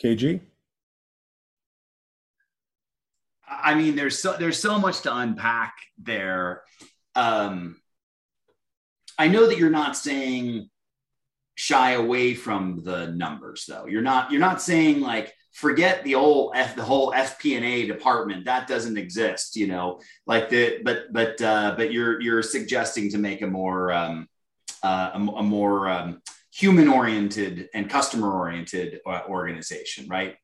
[0.00, 0.40] kg
[3.48, 6.62] i mean there's so there's so much to unpack there
[7.14, 7.79] um
[9.20, 10.70] I know that you're not saying
[11.54, 13.84] shy away from the numbers though.
[13.84, 18.66] You're not you're not saying like forget the old F, the whole FP&A department that
[18.66, 23.42] doesn't exist, you know, like the but but uh, but you're you're suggesting to make
[23.42, 24.26] a more um,
[24.82, 30.36] uh, a, a more um, human oriented and customer oriented uh, organization, right?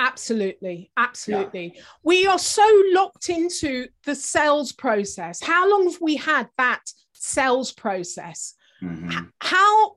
[0.00, 1.74] Absolutely, absolutely.
[1.76, 1.82] Yeah.
[2.02, 5.40] We are so locked into the sales process.
[5.40, 6.80] How long have we had that
[7.20, 8.54] sales process.
[8.82, 9.26] Mm-hmm.
[9.40, 9.96] How,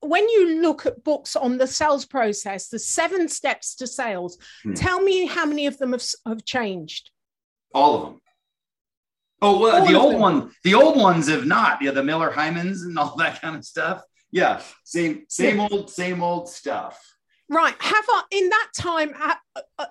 [0.00, 4.74] when you look at books on the sales process, the seven steps to sales, mm-hmm.
[4.74, 7.10] tell me how many of them have, have changed?
[7.74, 8.20] All of them.
[9.40, 10.20] Oh, well, all the old them.
[10.20, 11.80] one, the old ones have not.
[11.80, 14.02] Yeah, the Miller Heimans and all that kind of stuff.
[14.30, 15.68] Yeah, same, same yeah.
[15.70, 17.02] old, same old stuff.
[17.48, 17.74] Right.
[17.78, 19.34] Have I, in that time, uh,
[19.78, 19.86] uh,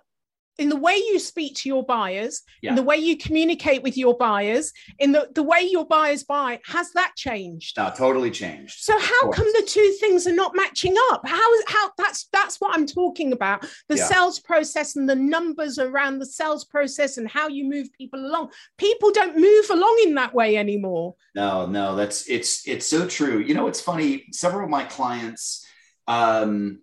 [0.57, 2.71] in the way you speak to your buyers, yeah.
[2.71, 6.59] in the way you communicate with your buyers, in the, the way your buyers buy,
[6.65, 7.77] has that changed?
[7.77, 8.79] No, totally changed.
[8.79, 11.27] So how come the two things are not matching up?
[11.27, 13.65] How how that's that's what I'm talking about.
[13.87, 14.05] The yeah.
[14.05, 18.51] sales process and the numbers around the sales process and how you move people along.
[18.77, 21.15] People don't move along in that way anymore.
[21.35, 23.39] No, no, that's it's it's so true.
[23.39, 24.25] You know, it's funny.
[24.31, 25.65] Several of my clients
[26.07, 26.79] um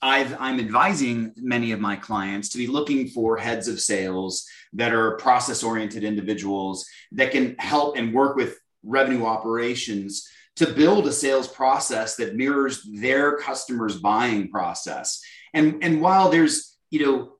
[0.00, 4.92] I've, I'm advising many of my clients to be looking for heads of sales that
[4.92, 11.12] are process oriented individuals that can help and work with revenue operations to build a
[11.12, 15.20] sales process that mirrors their customers' buying process.
[15.54, 17.32] And, and while there's, you know,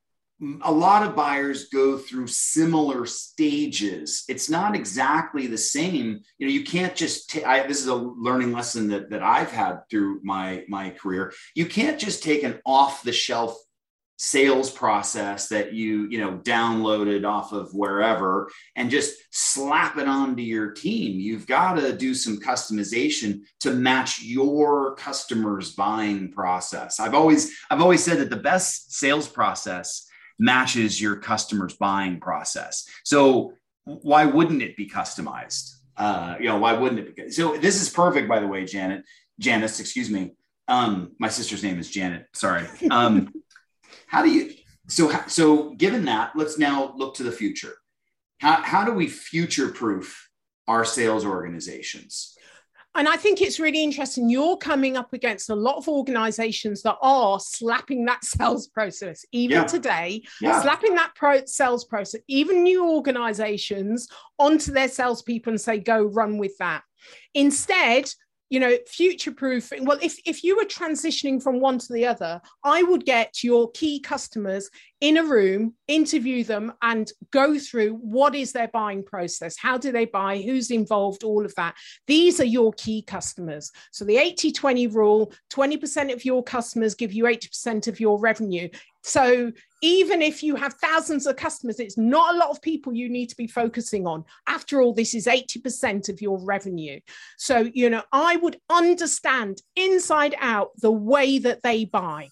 [0.62, 4.24] a lot of buyers go through similar stages.
[4.28, 6.20] It's not exactly the same.
[6.38, 7.30] You know, you can't just.
[7.30, 11.32] T- I, this is a learning lesson that that I've had through my my career.
[11.54, 13.58] You can't just take an off the shelf
[14.20, 20.42] sales process that you you know downloaded off of wherever and just slap it onto
[20.42, 27.14] your team you've got to do some customization to match your customers buying process i've
[27.14, 30.07] always i've always said that the best sales process
[30.38, 32.86] matches your customers buying process.
[33.04, 35.74] So why wouldn't it be customized?
[35.96, 39.04] Uh, you know why wouldn't it be so this is perfect by the way janet
[39.40, 40.34] janice excuse me.
[40.68, 42.66] Um, my sister's name is janet sorry.
[42.90, 43.32] Um,
[44.06, 44.54] how do you
[44.86, 47.74] so so given that let's now look to the future.
[48.38, 50.28] How, how do we future proof
[50.68, 52.37] our sales organizations
[52.98, 54.28] and I think it's really interesting.
[54.28, 59.58] You're coming up against a lot of organizations that are slapping that sales process, even
[59.58, 59.64] yeah.
[59.64, 60.60] today, yeah.
[60.60, 66.38] slapping that pro- sales process, even new organizations onto their salespeople and say, go run
[66.38, 66.82] with that.
[67.34, 68.10] Instead,
[68.50, 72.40] you know future proofing well if, if you were transitioning from one to the other
[72.64, 74.70] i would get your key customers
[75.00, 79.56] in a room interview them and go through what is their buying process?
[79.58, 80.38] How do they buy?
[80.38, 81.24] Who's involved?
[81.24, 81.74] All of that.
[82.06, 83.70] These are your key customers.
[83.92, 88.68] So the 80 20 rule 20% of your customers give you 80% of your revenue.
[89.02, 93.08] So even if you have thousands of customers, it's not a lot of people you
[93.08, 94.24] need to be focusing on.
[94.46, 97.00] After all, this is 80% of your revenue.
[97.36, 102.28] So, you know, I would understand inside out the way that they buy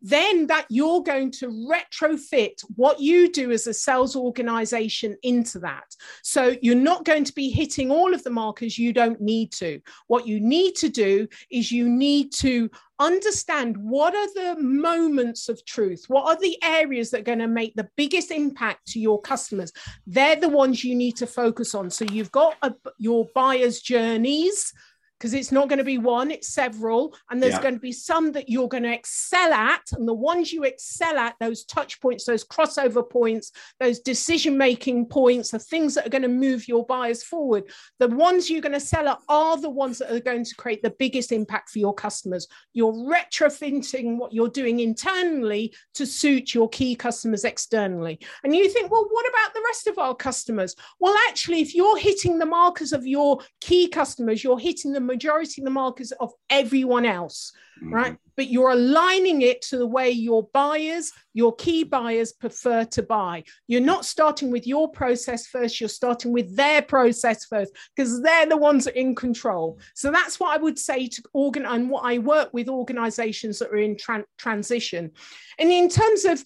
[0.00, 5.84] then that you're going to retrofit what you do as a sales organization into that.
[6.22, 9.80] So you're not going to be hitting all of the markers you don't need to.
[10.06, 12.70] What you need to do is you need to
[13.00, 17.46] understand what are the moments of truth what are the areas that are going to
[17.46, 19.72] make the biggest impact to your customers.
[20.06, 21.90] They're the ones you need to focus on.
[21.90, 24.72] So you've got a, your buyers journeys
[25.18, 27.14] because it's not going to be one, it's several.
[27.30, 27.62] And there's yeah.
[27.62, 29.82] going to be some that you're going to excel at.
[29.92, 33.50] And the ones you excel at, those touch points, those crossover points,
[33.80, 37.64] those decision making points, the things that are going to move your buyers forward,
[37.98, 40.82] the ones you're going to sell at are the ones that are going to create
[40.82, 42.46] the biggest impact for your customers.
[42.72, 48.20] You're retrofitting what you're doing internally to suit your key customers externally.
[48.44, 50.76] And you think, well, what about the rest of our customers?
[51.00, 55.60] Well, actually, if you're hitting the markers of your key customers, you're hitting them majority
[55.60, 57.52] of the markets of everyone else,
[57.82, 57.92] mm-hmm.
[57.92, 58.16] right?
[58.36, 63.42] But you're aligning it to the way your buyers, your key buyers prefer to buy.
[63.66, 68.46] You're not starting with your process first, you're starting with their process first because they're
[68.46, 69.80] the ones that are in control.
[69.94, 73.70] So that's what I would say to organ and what I work with organizations that
[73.70, 75.10] are in tra- transition.
[75.58, 76.44] And in terms of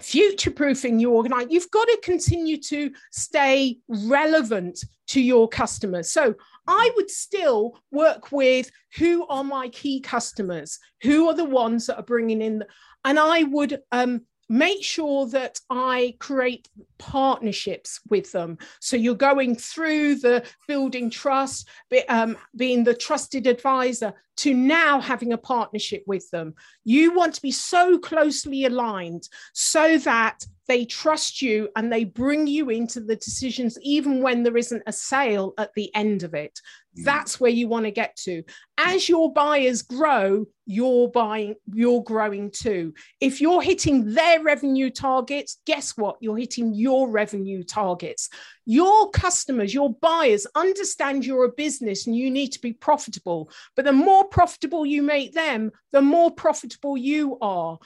[0.00, 6.10] future proofing your organization you've got to continue to stay relevant to your customers.
[6.10, 6.34] So
[6.66, 11.96] I would still work with who are my key customers, who are the ones that
[11.96, 12.64] are bringing in,
[13.04, 16.68] and I would um, make sure that I create
[16.98, 18.58] partnerships with them.
[18.80, 25.00] So you're going through the building trust, be, um, being the trusted advisor, to now
[25.00, 26.54] having a partnership with them.
[26.84, 32.46] You want to be so closely aligned so that they trust you and they bring
[32.46, 36.60] you into the decisions, even when there isn't a sale at the end of it.
[36.98, 37.04] Mm.
[37.04, 38.42] That's where you want to get to.
[38.78, 42.94] As your buyers grow, you're buying, you're growing too.
[43.20, 46.16] If you're hitting their revenue targets, guess what?
[46.20, 48.30] You're hitting your revenue targets.
[48.66, 53.50] Your customers, your buyers understand you're a business and you need to be profitable.
[53.76, 57.78] But the more profitable you make them, the more profitable you are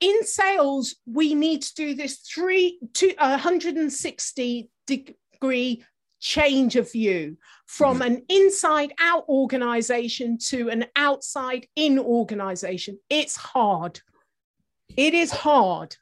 [0.00, 5.84] in sales, we need to do this three to 160 degree
[6.20, 7.36] change of view
[7.66, 8.14] from mm-hmm.
[8.14, 12.98] an inside out organization to an outside in organization.
[13.10, 14.00] It's hard.
[14.96, 15.96] It is hard.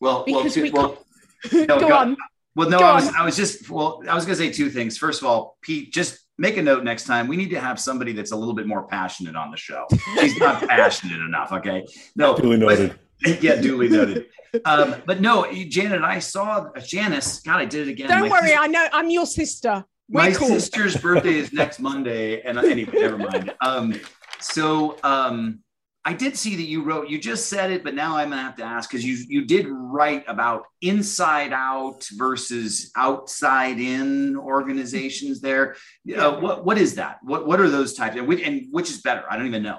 [0.00, 1.04] Well, because well, we well,
[1.52, 2.16] no, go, go, on.
[2.54, 3.16] Well, no, go I was, on.
[3.16, 4.98] I was just, well, I was going to say two things.
[4.98, 7.28] First of all, Pete, just make a note next time.
[7.28, 9.86] We need to have somebody that's a little bit more passionate on the show.
[10.20, 11.52] She's not passionate enough.
[11.52, 11.86] Okay.
[12.16, 12.98] No, duly noted.
[13.40, 14.26] Yeah, duly noted.
[14.66, 17.40] Um, but no, Janet, I saw uh, Janice.
[17.40, 18.08] God, I did it again.
[18.08, 18.48] Don't my worry.
[18.48, 19.82] Sister, I know I'm your sister.
[20.10, 20.48] We're my cool.
[20.48, 22.42] sister's birthday is next Monday.
[22.42, 23.54] And anyway, never mind.
[23.62, 23.98] Um,
[24.40, 25.62] so, um,
[26.04, 28.56] I did see that you wrote, you just said it, but now I'm gonna have
[28.56, 35.76] to ask because you you did write about inside out versus outside in organizations there.
[36.14, 37.20] Uh, what what is that?
[37.22, 39.22] What what are those types and which, and which is better?
[39.30, 39.78] I don't even know.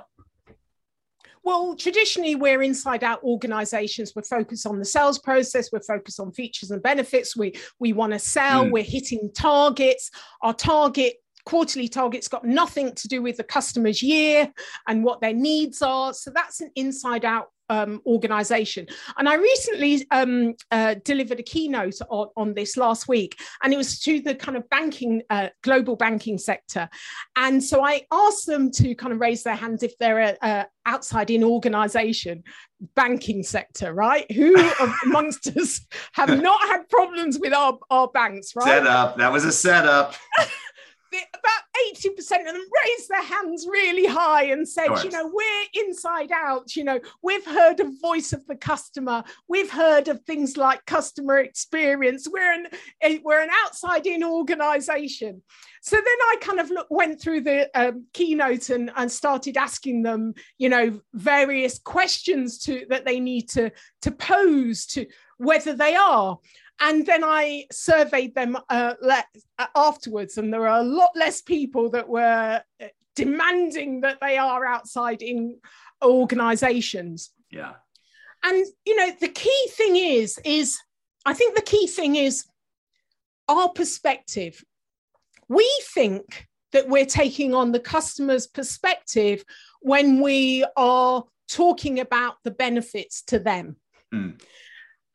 [1.44, 4.14] Well, traditionally, we're inside out organizations.
[4.16, 5.72] We're focused on the sales process.
[5.72, 7.36] We're focused on features and benefits.
[7.36, 8.66] We, we want to sell.
[8.66, 8.72] Mm.
[8.72, 10.10] We're hitting targets.
[10.42, 11.16] Our target
[11.46, 14.52] quarterly targets got nothing to do with the customer's year
[14.88, 16.14] and what their needs are.
[16.14, 18.88] So that's an inside out um, organization.
[19.18, 23.78] And I recently um, uh, delivered a keynote on, on, this last week, and it
[23.78, 26.90] was to the kind of banking, uh, global banking sector.
[27.36, 31.32] And so I asked them to kind of raise their hands if they're a, outside
[31.32, 32.44] in organization,
[32.96, 34.30] banking sector, right?
[34.32, 34.56] Who
[35.06, 35.82] amongst us
[36.14, 38.66] have not had problems with our, our banks, right?
[38.66, 39.18] Setup.
[39.18, 40.16] That was a setup.
[41.34, 41.64] about
[41.96, 46.76] 80% of them raised their hands really high and said, you know, we're inside out.
[46.76, 49.24] You know, we've heard of voice of the customer.
[49.48, 52.28] We've heard of things like customer experience.
[52.32, 55.42] We're an, we're an outside in organization.
[55.82, 60.04] So then I kind of look, went through the um, keynote and, and started asking
[60.04, 63.72] them, you know, various questions to that they need to,
[64.04, 65.06] to pose to
[65.38, 66.40] whether they are.
[66.86, 69.24] And then I surveyed them uh, le-
[69.58, 74.38] uh, afterwards, and there are a lot less people that were uh, demanding that they
[74.38, 75.60] are outside in
[76.04, 77.32] organizations.
[77.50, 77.76] Yeah.
[78.44, 80.78] And, you know, the key thing is, is
[81.26, 82.46] I think the key thing is
[83.48, 84.62] our perspective.
[85.48, 89.46] We think that we're taking on the customer's perspective
[89.80, 93.78] when we are talking about the benefits to them.
[94.14, 94.38] Mm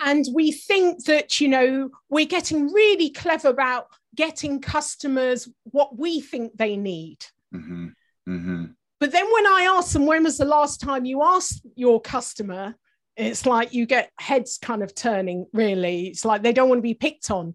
[0.00, 6.20] and we think that you know we're getting really clever about getting customers what we
[6.20, 7.18] think they need
[7.54, 7.88] mm-hmm.
[8.28, 8.64] Mm-hmm.
[9.00, 12.74] but then when i ask them when was the last time you asked your customer
[13.16, 16.82] it's like you get heads kind of turning really it's like they don't want to
[16.82, 17.54] be picked on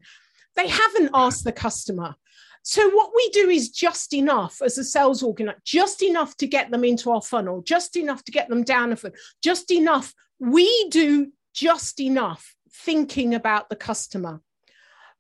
[0.56, 2.16] they haven't asked the customer
[2.64, 6.72] so what we do is just enough as a sales organizer, just enough to get
[6.72, 10.14] them into our funnel, just enough to get them down a foot, just enough.
[10.40, 14.42] We do just enough thinking about the customer.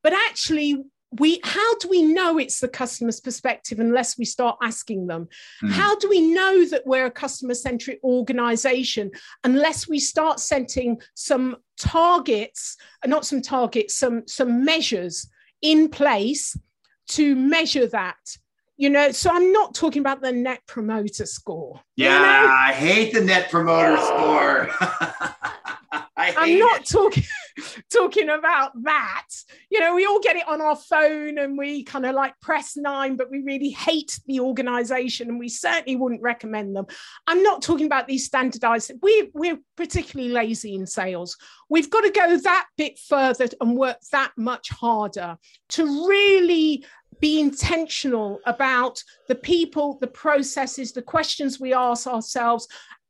[0.01, 0.83] But actually,
[1.19, 5.27] we how do we know it's the customer's perspective unless we start asking them
[5.63, 5.69] mm.
[5.71, 9.11] how do we know that we're a customer centric organization
[9.43, 15.29] unless we start setting some targets not some targets some some measures
[15.61, 16.57] in place
[17.07, 18.17] to measure that
[18.77, 22.53] you know so i'm not talking about the net promoter score yeah you know?
[22.53, 24.69] i hate the net promoter score
[26.37, 26.87] I'm not it.
[26.87, 27.23] talking
[27.91, 29.27] talking about that.
[29.69, 32.75] You know, we all get it on our phone and we kind of like press
[32.75, 36.85] nine, but we really hate the organization and we certainly wouldn't recommend them.
[37.27, 38.91] I'm not talking about these standardized.
[39.01, 41.37] We we're particularly lazy in sales.
[41.69, 45.37] We've got to go that bit further and work that much harder
[45.69, 46.85] to really
[47.19, 52.67] be intentional about the people, the processes, the questions we ask ourselves.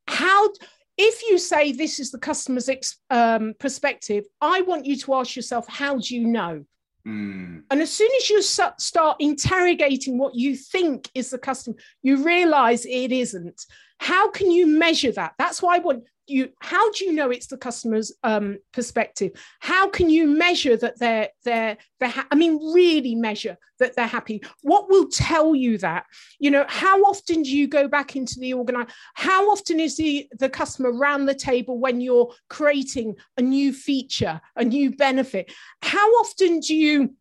[0.08, 0.50] How
[0.98, 5.36] if you say this is the customer's ex, um, perspective, I want you to ask
[5.36, 6.66] yourself, how do you know?
[7.08, 7.64] Mm.
[7.70, 12.86] And as soon as you start interrogating what you think is the customer, you realize
[12.86, 13.66] it isn't.
[13.98, 15.34] How can you measure that?
[15.38, 19.32] That's why I want you how do you know it's the customer's um, perspective?
[19.60, 24.08] How can you measure that they're they're they're ha- i mean really measure that they're
[24.08, 24.42] happy?
[24.62, 26.06] What will tell you that?
[26.40, 30.28] You know how often do you go back into the organize how often is the
[30.40, 35.52] the customer around the table when you're creating a new feature a new benefit?
[35.82, 37.16] How often do you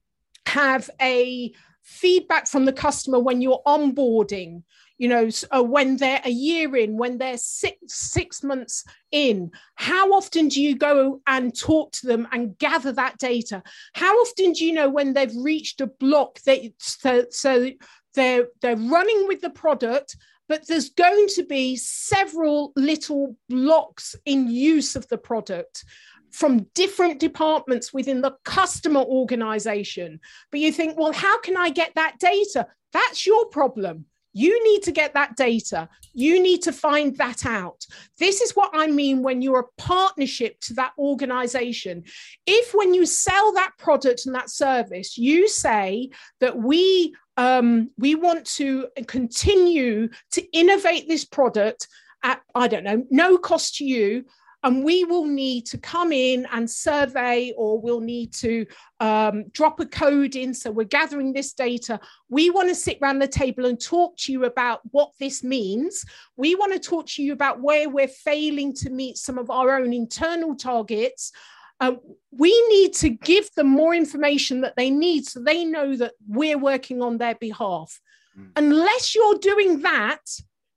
[0.47, 1.53] have a
[1.83, 4.63] feedback from the customer when you're onboarding
[5.03, 9.51] you know uh, when they're a year in when they're six six months in.
[9.75, 13.65] How often do you go and talk to them and gather that data?
[13.95, 17.71] How often do you know when they've reached a block that so, so
[18.15, 20.17] they're they're running with the product
[20.49, 25.85] but there's going to be several little blocks in use of the product
[26.33, 30.21] from different departments within the customer organization.
[30.51, 32.67] But you think, well, how can I get that data?
[32.93, 34.07] That's your problem.
[34.35, 35.91] You need to get that data.
[36.15, 37.85] You need to find that out.
[38.19, 42.05] This is what I mean when you're a partnership to that organization.
[42.47, 46.11] If, when you sell that product and that service, you say
[46.41, 51.89] that we um, we want to continue to innovate this product
[52.23, 54.25] at, I don't know, no cost to you,
[54.63, 58.67] and we will need to come in and survey or we'll need to
[59.01, 60.55] um, drop a code in.
[60.55, 61.99] So we're gathering this data.
[62.29, 66.05] We want to sit around the table and talk to you about what this means.
[66.37, 69.77] We want to talk to you about where we're failing to meet some of our
[69.79, 71.33] own internal targets.
[71.81, 71.95] Uh,
[72.31, 76.59] we need to give them more information that they need so they know that we're
[76.59, 78.01] working on their behalf.
[78.39, 78.51] Mm.
[78.57, 80.23] unless you're doing that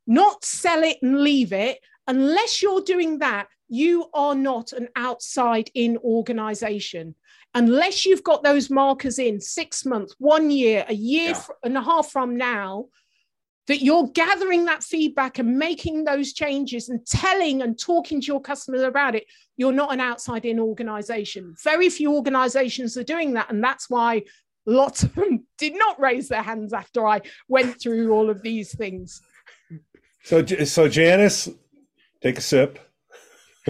[0.07, 1.79] not sell it and leave it.
[2.07, 7.15] Unless you're doing that, you are not an outside in organization.
[7.53, 11.43] Unless you've got those markers in six months, one year, a year yeah.
[11.63, 12.87] and a half from now,
[13.67, 18.41] that you're gathering that feedback and making those changes and telling and talking to your
[18.41, 19.25] customers about it,
[19.57, 21.55] you're not an outside in organization.
[21.63, 23.49] Very few organizations are doing that.
[23.49, 24.23] And that's why
[24.65, 28.75] lots of them did not raise their hands after I went through all of these
[28.75, 29.21] things.
[30.23, 31.49] So, so Janice,
[32.21, 32.79] take a sip.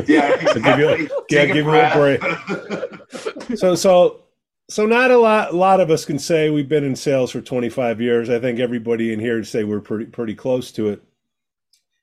[0.06, 0.62] Yeah, exactly.
[0.62, 3.58] give you, a, yeah, give you a break.
[3.58, 4.24] so, so,
[4.70, 5.54] so not a lot.
[5.54, 8.30] A lot of us can say we've been in sales for 25 years.
[8.30, 11.04] I think everybody in here would say we're pretty, pretty close to it.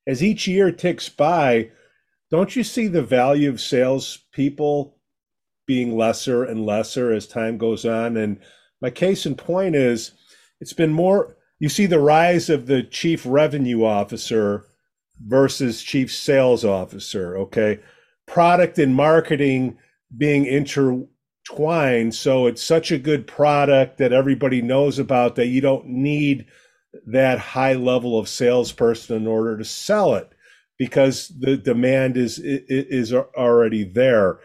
[0.07, 1.71] As each year ticks by,
[2.31, 4.97] don't you see the value of salespeople
[5.67, 8.17] being lesser and lesser as time goes on?
[8.17, 8.41] And
[8.81, 10.13] my case in point is,
[10.61, 11.37] it's been more.
[11.59, 14.67] You see the rise of the chief revenue officer
[15.27, 17.37] versus chief sales officer.
[17.37, 17.81] Okay.
[18.27, 19.79] Product and marketing
[20.17, 22.15] being intertwined.
[22.15, 26.47] So it's such a good product that everybody knows about that you don't need
[27.07, 30.33] that high level of salesperson in order to sell it
[30.79, 34.41] because the demand is is already there.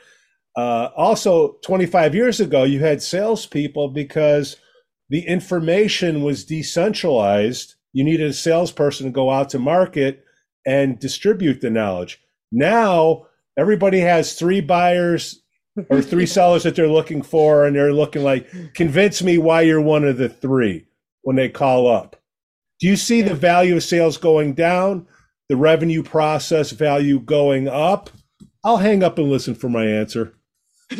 [0.55, 4.57] Uh, also, 25 years ago, you had salespeople because
[5.09, 7.75] the information was decentralized.
[7.93, 10.23] You needed a salesperson to go out to market
[10.67, 12.21] and distribute the knowledge.
[12.51, 13.25] Now
[13.57, 15.41] everybody has three buyers
[15.89, 19.81] or three sellers that they're looking for, and they're looking like, convince me why you're
[19.81, 20.85] one of the three
[21.21, 22.15] when they call up.
[22.79, 25.07] Do you see the value of sales going down,
[25.49, 28.09] the revenue process value going up?
[28.63, 30.33] I'll hang up and listen for my answer.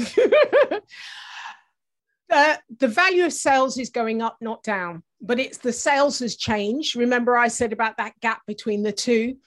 [2.30, 6.36] Uh, the value of sales is going up, not down, but it's the sales has
[6.36, 6.98] changed.
[6.98, 9.38] Remember, I said about that gap between the two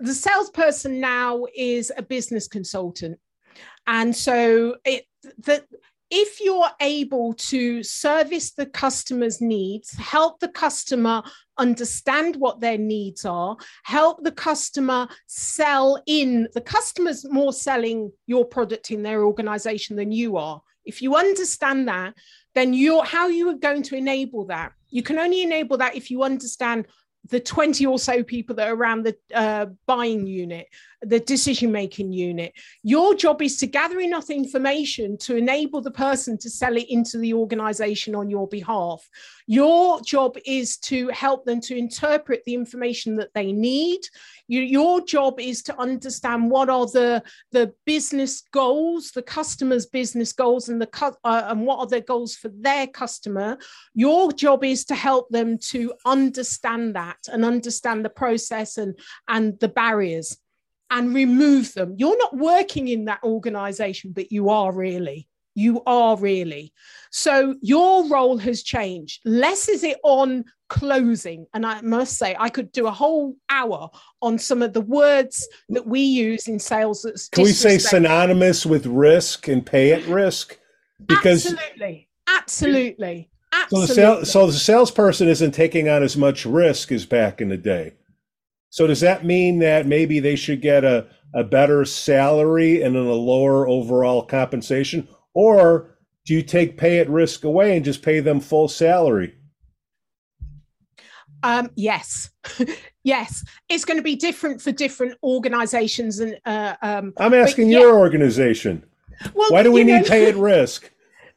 [0.00, 3.18] the salesperson now is a business consultant.
[3.86, 5.04] And so it
[5.44, 5.66] that
[6.10, 11.22] if you're able to service the customer's needs, help the customer
[11.56, 18.44] understand what their needs are, help the customer sell in, the customer's more selling your
[18.44, 20.60] product in their organization than you are.
[20.84, 22.14] If you understand that,
[22.56, 24.72] then you're how you are going to enable that.
[24.88, 26.86] You can only enable that if you understand
[27.28, 30.66] the 20 or so people that are around the uh, buying unit,
[31.02, 32.52] the decision making unit.
[32.82, 37.18] Your job is to gather enough information to enable the person to sell it into
[37.18, 39.06] the organization on your behalf.
[39.46, 44.00] Your job is to help them to interpret the information that they need.
[44.50, 47.22] You, your job is to understand what are the,
[47.52, 50.88] the business goals, the customer's business goals, and, the,
[51.22, 53.58] uh, and what are their goals for their customer.
[53.94, 58.98] Your job is to help them to understand that and understand the process and,
[59.28, 60.36] and the barriers
[60.90, 61.94] and remove them.
[61.96, 65.28] You're not working in that organization, but you are really.
[65.54, 66.72] You are really.
[67.12, 69.20] So your role has changed.
[69.24, 71.46] Less is it on closing.
[71.52, 73.90] And I must say, I could do a whole hour
[74.22, 77.02] on some of the words that we use in sales.
[77.02, 80.56] That's Can we say synonymous with risk and pay at risk?
[81.04, 83.30] Because absolutely, absolutely.
[83.52, 83.86] Absolutely.
[83.88, 87.48] So the, sale, so the salesperson isn't taking on as much risk as back in
[87.48, 87.94] the day.
[88.70, 93.00] So does that mean that maybe they should get a, a better salary and a
[93.00, 95.08] lower overall compensation?
[95.34, 99.34] Or do you take pay at risk away and just pay them full salary?
[101.42, 102.30] Um, yes,
[103.04, 106.20] yes, it's going to be different for different organizations.
[106.20, 108.84] And uh, um, I'm asking your organization.
[109.34, 110.90] Well, why do we need know, pay at risk?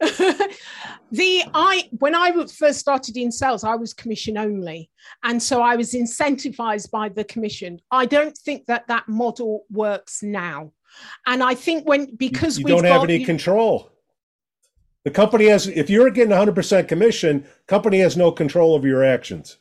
[1.14, 4.90] the i when i first started in sales i was commission only
[5.22, 10.22] and so i was incentivized by the commission i don't think that that model works
[10.22, 10.72] now
[11.26, 13.92] and i think when because you, you don't have got, any you, control
[15.04, 19.58] the company has if you're getting 100% commission company has no control over your actions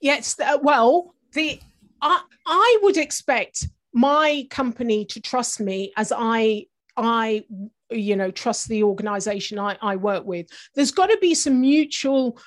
[0.00, 1.60] yes uh, well the
[2.00, 7.44] I, I would expect my company to trust me as i i
[7.90, 10.48] you know trust the organization I, I work with.
[10.74, 12.38] There's got to be some mutual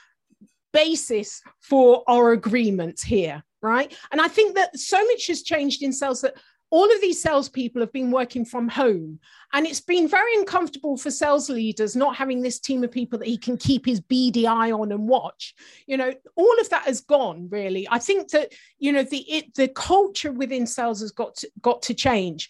[0.72, 3.96] basis for our agreements here right?
[4.12, 6.36] And i think that so much has changed in sales that
[6.72, 9.20] all of these salespeople have been working from home,
[9.54, 13.28] and it's been very uncomfortable for sales leaders not having this team of people that
[13.28, 15.54] he can keep his beady eye on and watch.
[15.86, 17.48] You know, all of that has gone.
[17.50, 21.52] Really, I think that you know the it, the culture within sales has got to,
[21.62, 22.50] got to change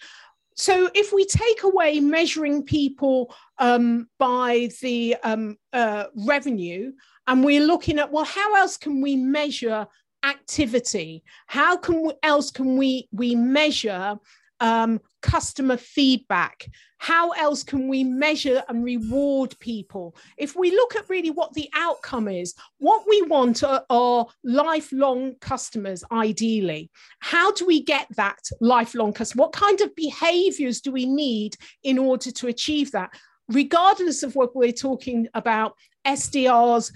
[0.56, 6.92] so if we take away measuring people um, by the um, uh, revenue
[7.28, 9.88] and we're looking at well how else can we measure
[10.24, 11.24] activity?
[11.48, 14.18] How can we, else can we we measure
[14.60, 16.68] um, customer feedback?
[17.00, 20.16] How else can we measure and reward people?
[20.38, 25.34] If we look at really what the outcome is what we want are, are lifelong
[25.42, 26.92] customers ideally.
[27.20, 29.46] How do we get that lifelong customer?
[29.46, 33.10] What kind of behaviors do we need in order to achieve that?
[33.50, 36.92] Regardless of what we're talking about SDRs,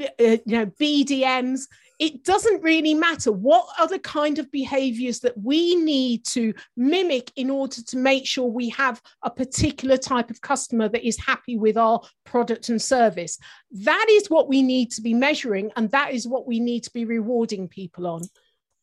[0.00, 1.62] uh, you know, BDMs,
[1.98, 7.50] it doesn't really matter what other kind of behaviors that we need to mimic in
[7.50, 11.76] order to make sure we have a particular type of customer that is happy with
[11.76, 13.38] our product and service.
[13.72, 16.92] That is what we need to be measuring, and that is what we need to
[16.92, 18.22] be rewarding people on.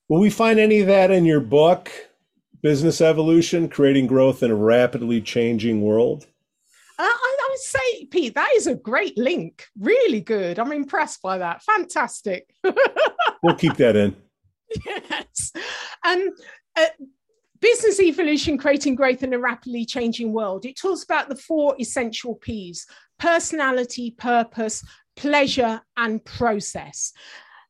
[0.10, 1.90] Will we find any of that in your book,
[2.62, 6.28] Business Evolution Creating Growth in a Rapidly Changing World?
[7.00, 9.66] Uh, I, I, say, Pete, that is a great link.
[9.80, 10.60] Really good.
[10.60, 11.64] I'm impressed by that.
[11.64, 12.54] Fantastic.
[13.44, 14.16] we'll keep that in.
[14.86, 15.54] Yes.
[16.06, 16.30] Um,
[16.76, 16.86] uh,
[17.62, 20.66] business evolution, creating growth in a rapidly changing world.
[20.66, 22.86] It talks about the four essential P's
[23.20, 24.84] personality, purpose,
[25.16, 27.14] pleasure, and process.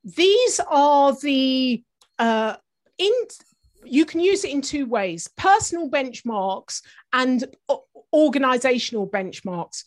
[0.04, 1.84] These are the
[2.18, 2.56] uh,
[2.98, 3.14] in
[3.86, 6.82] you can use it in two ways personal benchmarks
[7.14, 7.46] and
[8.14, 9.84] organizational benchmarks.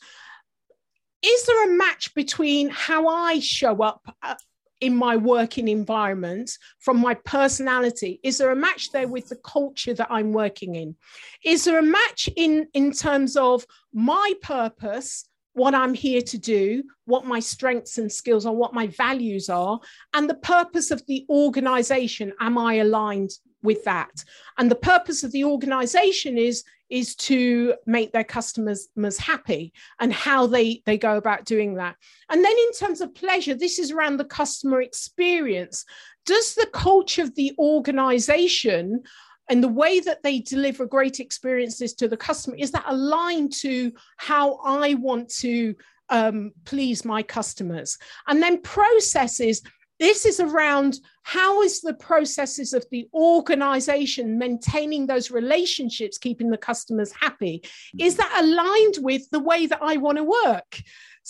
[1.22, 4.36] Is there a match between how I show up uh,
[4.80, 8.20] in my working environment from my personality?
[8.22, 10.96] Is there a match there with the culture that I'm working in?
[11.44, 15.28] Is there a match in, in terms of my purpose?
[15.59, 19.80] What I'm here to do, what my strengths and skills are, what my values are,
[20.14, 22.32] and the purpose of the organization.
[22.38, 23.30] Am I aligned
[23.62, 24.24] with that?
[24.56, 30.46] And the purpose of the organization is is to make their customers happy and how
[30.46, 31.96] they, they go about doing that.
[32.30, 35.84] And then in terms of pleasure, this is around the customer experience.
[36.24, 39.02] Does the culture of the organization
[39.49, 43.92] and the way that they deliver great experiences to the customer is that aligned to
[44.16, 45.74] how I want to
[46.11, 47.99] um, please my customers?
[48.26, 49.62] And then processes
[49.99, 56.59] this is around how is the processes of the organization maintaining those relationships keeping the
[56.59, 57.62] customers happy
[57.99, 60.80] is that aligned with the way that i want to work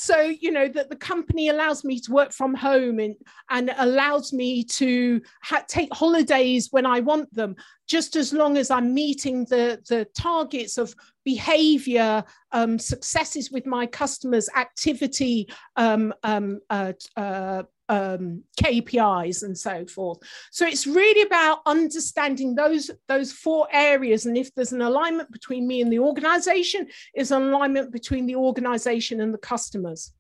[0.01, 3.17] so you know that the company allows me to work from home and
[3.51, 7.57] and allows me to ha- take holidays when i want them
[7.89, 10.95] just as long as i'm meeting the the targets of
[11.25, 12.23] behavior
[12.53, 20.19] um, successes with my customers activity um, um, uh, uh, um, KPIs and so forth.
[20.51, 25.67] So it's really about understanding those those four areas, and if there's an alignment between
[25.67, 30.13] me and the organization, is an alignment between the organization and the customers.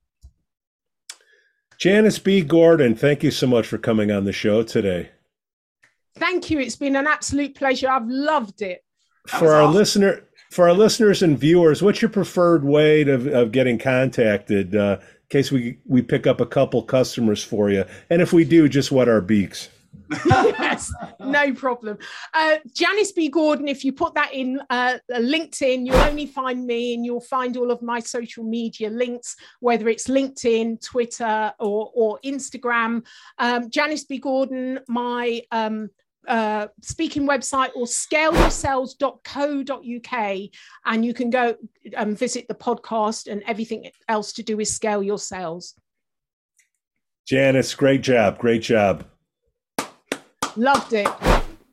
[1.78, 2.42] Janice B.
[2.42, 5.10] Gordon, thank you so much for coming on the show today.
[6.16, 6.58] Thank you.
[6.58, 7.88] It's been an absolute pleasure.
[7.88, 8.84] I've loved it.
[9.28, 9.74] For our awesome.
[9.74, 14.74] listener, for our listeners and viewers, what's your preferred way to, of getting contacted?
[14.74, 14.98] Uh,
[15.28, 17.84] case we we pick up a couple customers for you.
[18.10, 19.68] And if we do, just wet our beaks.
[20.26, 21.98] yes, no problem.
[22.32, 23.28] Uh, Janice B.
[23.28, 27.56] Gordon, if you put that in uh, LinkedIn, you'll only find me and you'll find
[27.56, 33.04] all of my social media links, whether it's LinkedIn, Twitter, or, or Instagram.
[33.38, 34.18] Um, Janice B.
[34.18, 35.90] Gordon, my um,
[36.28, 40.50] uh, speaking website or scaleyoursales.co.uk
[40.84, 44.68] and you can go and um, visit the podcast and everything else to do with
[44.68, 45.74] scale your sales.
[47.26, 48.38] Janice, great job.
[48.38, 49.04] Great job.
[50.56, 51.08] Loved it.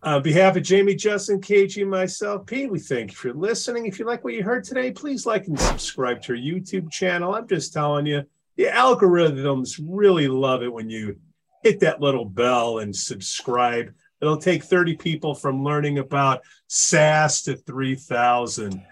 [0.04, 3.88] On behalf of Jamie, Justin, KG, and myself, Pete, we thank you for listening.
[3.88, 7.34] If you like what you heard today, please like and subscribe to our YouTube channel.
[7.34, 8.24] I'm just telling you,
[8.56, 11.18] the algorithms really love it when you
[11.64, 13.92] hit that little bell and subscribe.
[14.26, 18.84] It'll take 30 people from learning about SaaS to 3,000.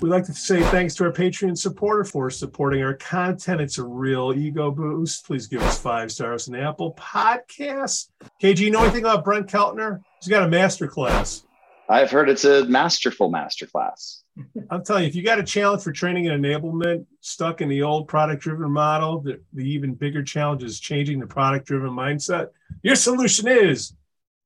[0.00, 3.62] We'd like to say thanks to our Patreon supporter for supporting our content.
[3.62, 5.24] It's a real ego boost.
[5.24, 8.10] Please give us five stars on Apple Podcasts.
[8.42, 10.02] KG, you know anything about Brent Keltner?
[10.20, 11.46] He's got a master class.
[11.88, 14.22] I've heard it's a masterful master class.
[14.68, 17.80] I'm telling you, if you got a challenge for training and enablement, stuck in the
[17.80, 22.48] old product driven model, the, the even bigger challenge is changing the product driven mindset.
[22.82, 23.94] Your solution is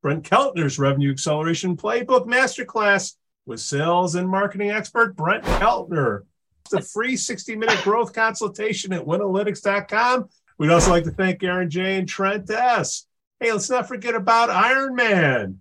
[0.03, 3.15] Brent Keltner's Revenue Acceleration Playbook Masterclass
[3.47, 6.23] with sales and marketing expert Brent Keltner.
[6.65, 10.29] It's a free 60 minute growth consultation at winalytics.com.
[10.59, 11.97] We'd also like to thank Aaron J.
[11.97, 13.07] and Trent S.
[13.41, 15.59] Hey, let's not forget about Iron Man.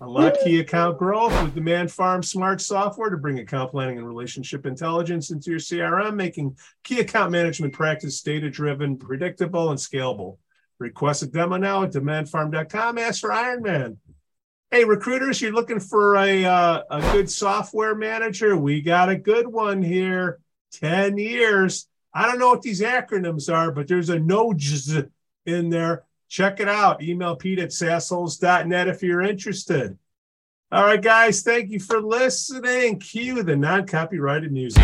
[0.00, 5.30] Unlock key account growth with DemandFarm Smart software to bring account planning and relationship intelligence
[5.30, 10.36] into your CRM, making key account management practice data driven, predictable, and scalable.
[10.84, 12.98] Request a demo now at demandfarm.com.
[12.98, 13.96] Ask for Ironman.
[14.70, 18.54] Hey, recruiters, you're looking for a, uh, a good software manager?
[18.54, 20.40] We got a good one here.
[20.72, 21.88] 10 years.
[22.12, 25.08] I don't know what these acronyms are, but there's a NOJS
[25.46, 26.04] in there.
[26.28, 27.02] Check it out.
[27.02, 29.96] Email Pete at sasshole.net if you're interested.
[30.70, 32.98] All right, guys, thank you for listening.
[32.98, 34.82] Cue the non copyrighted music.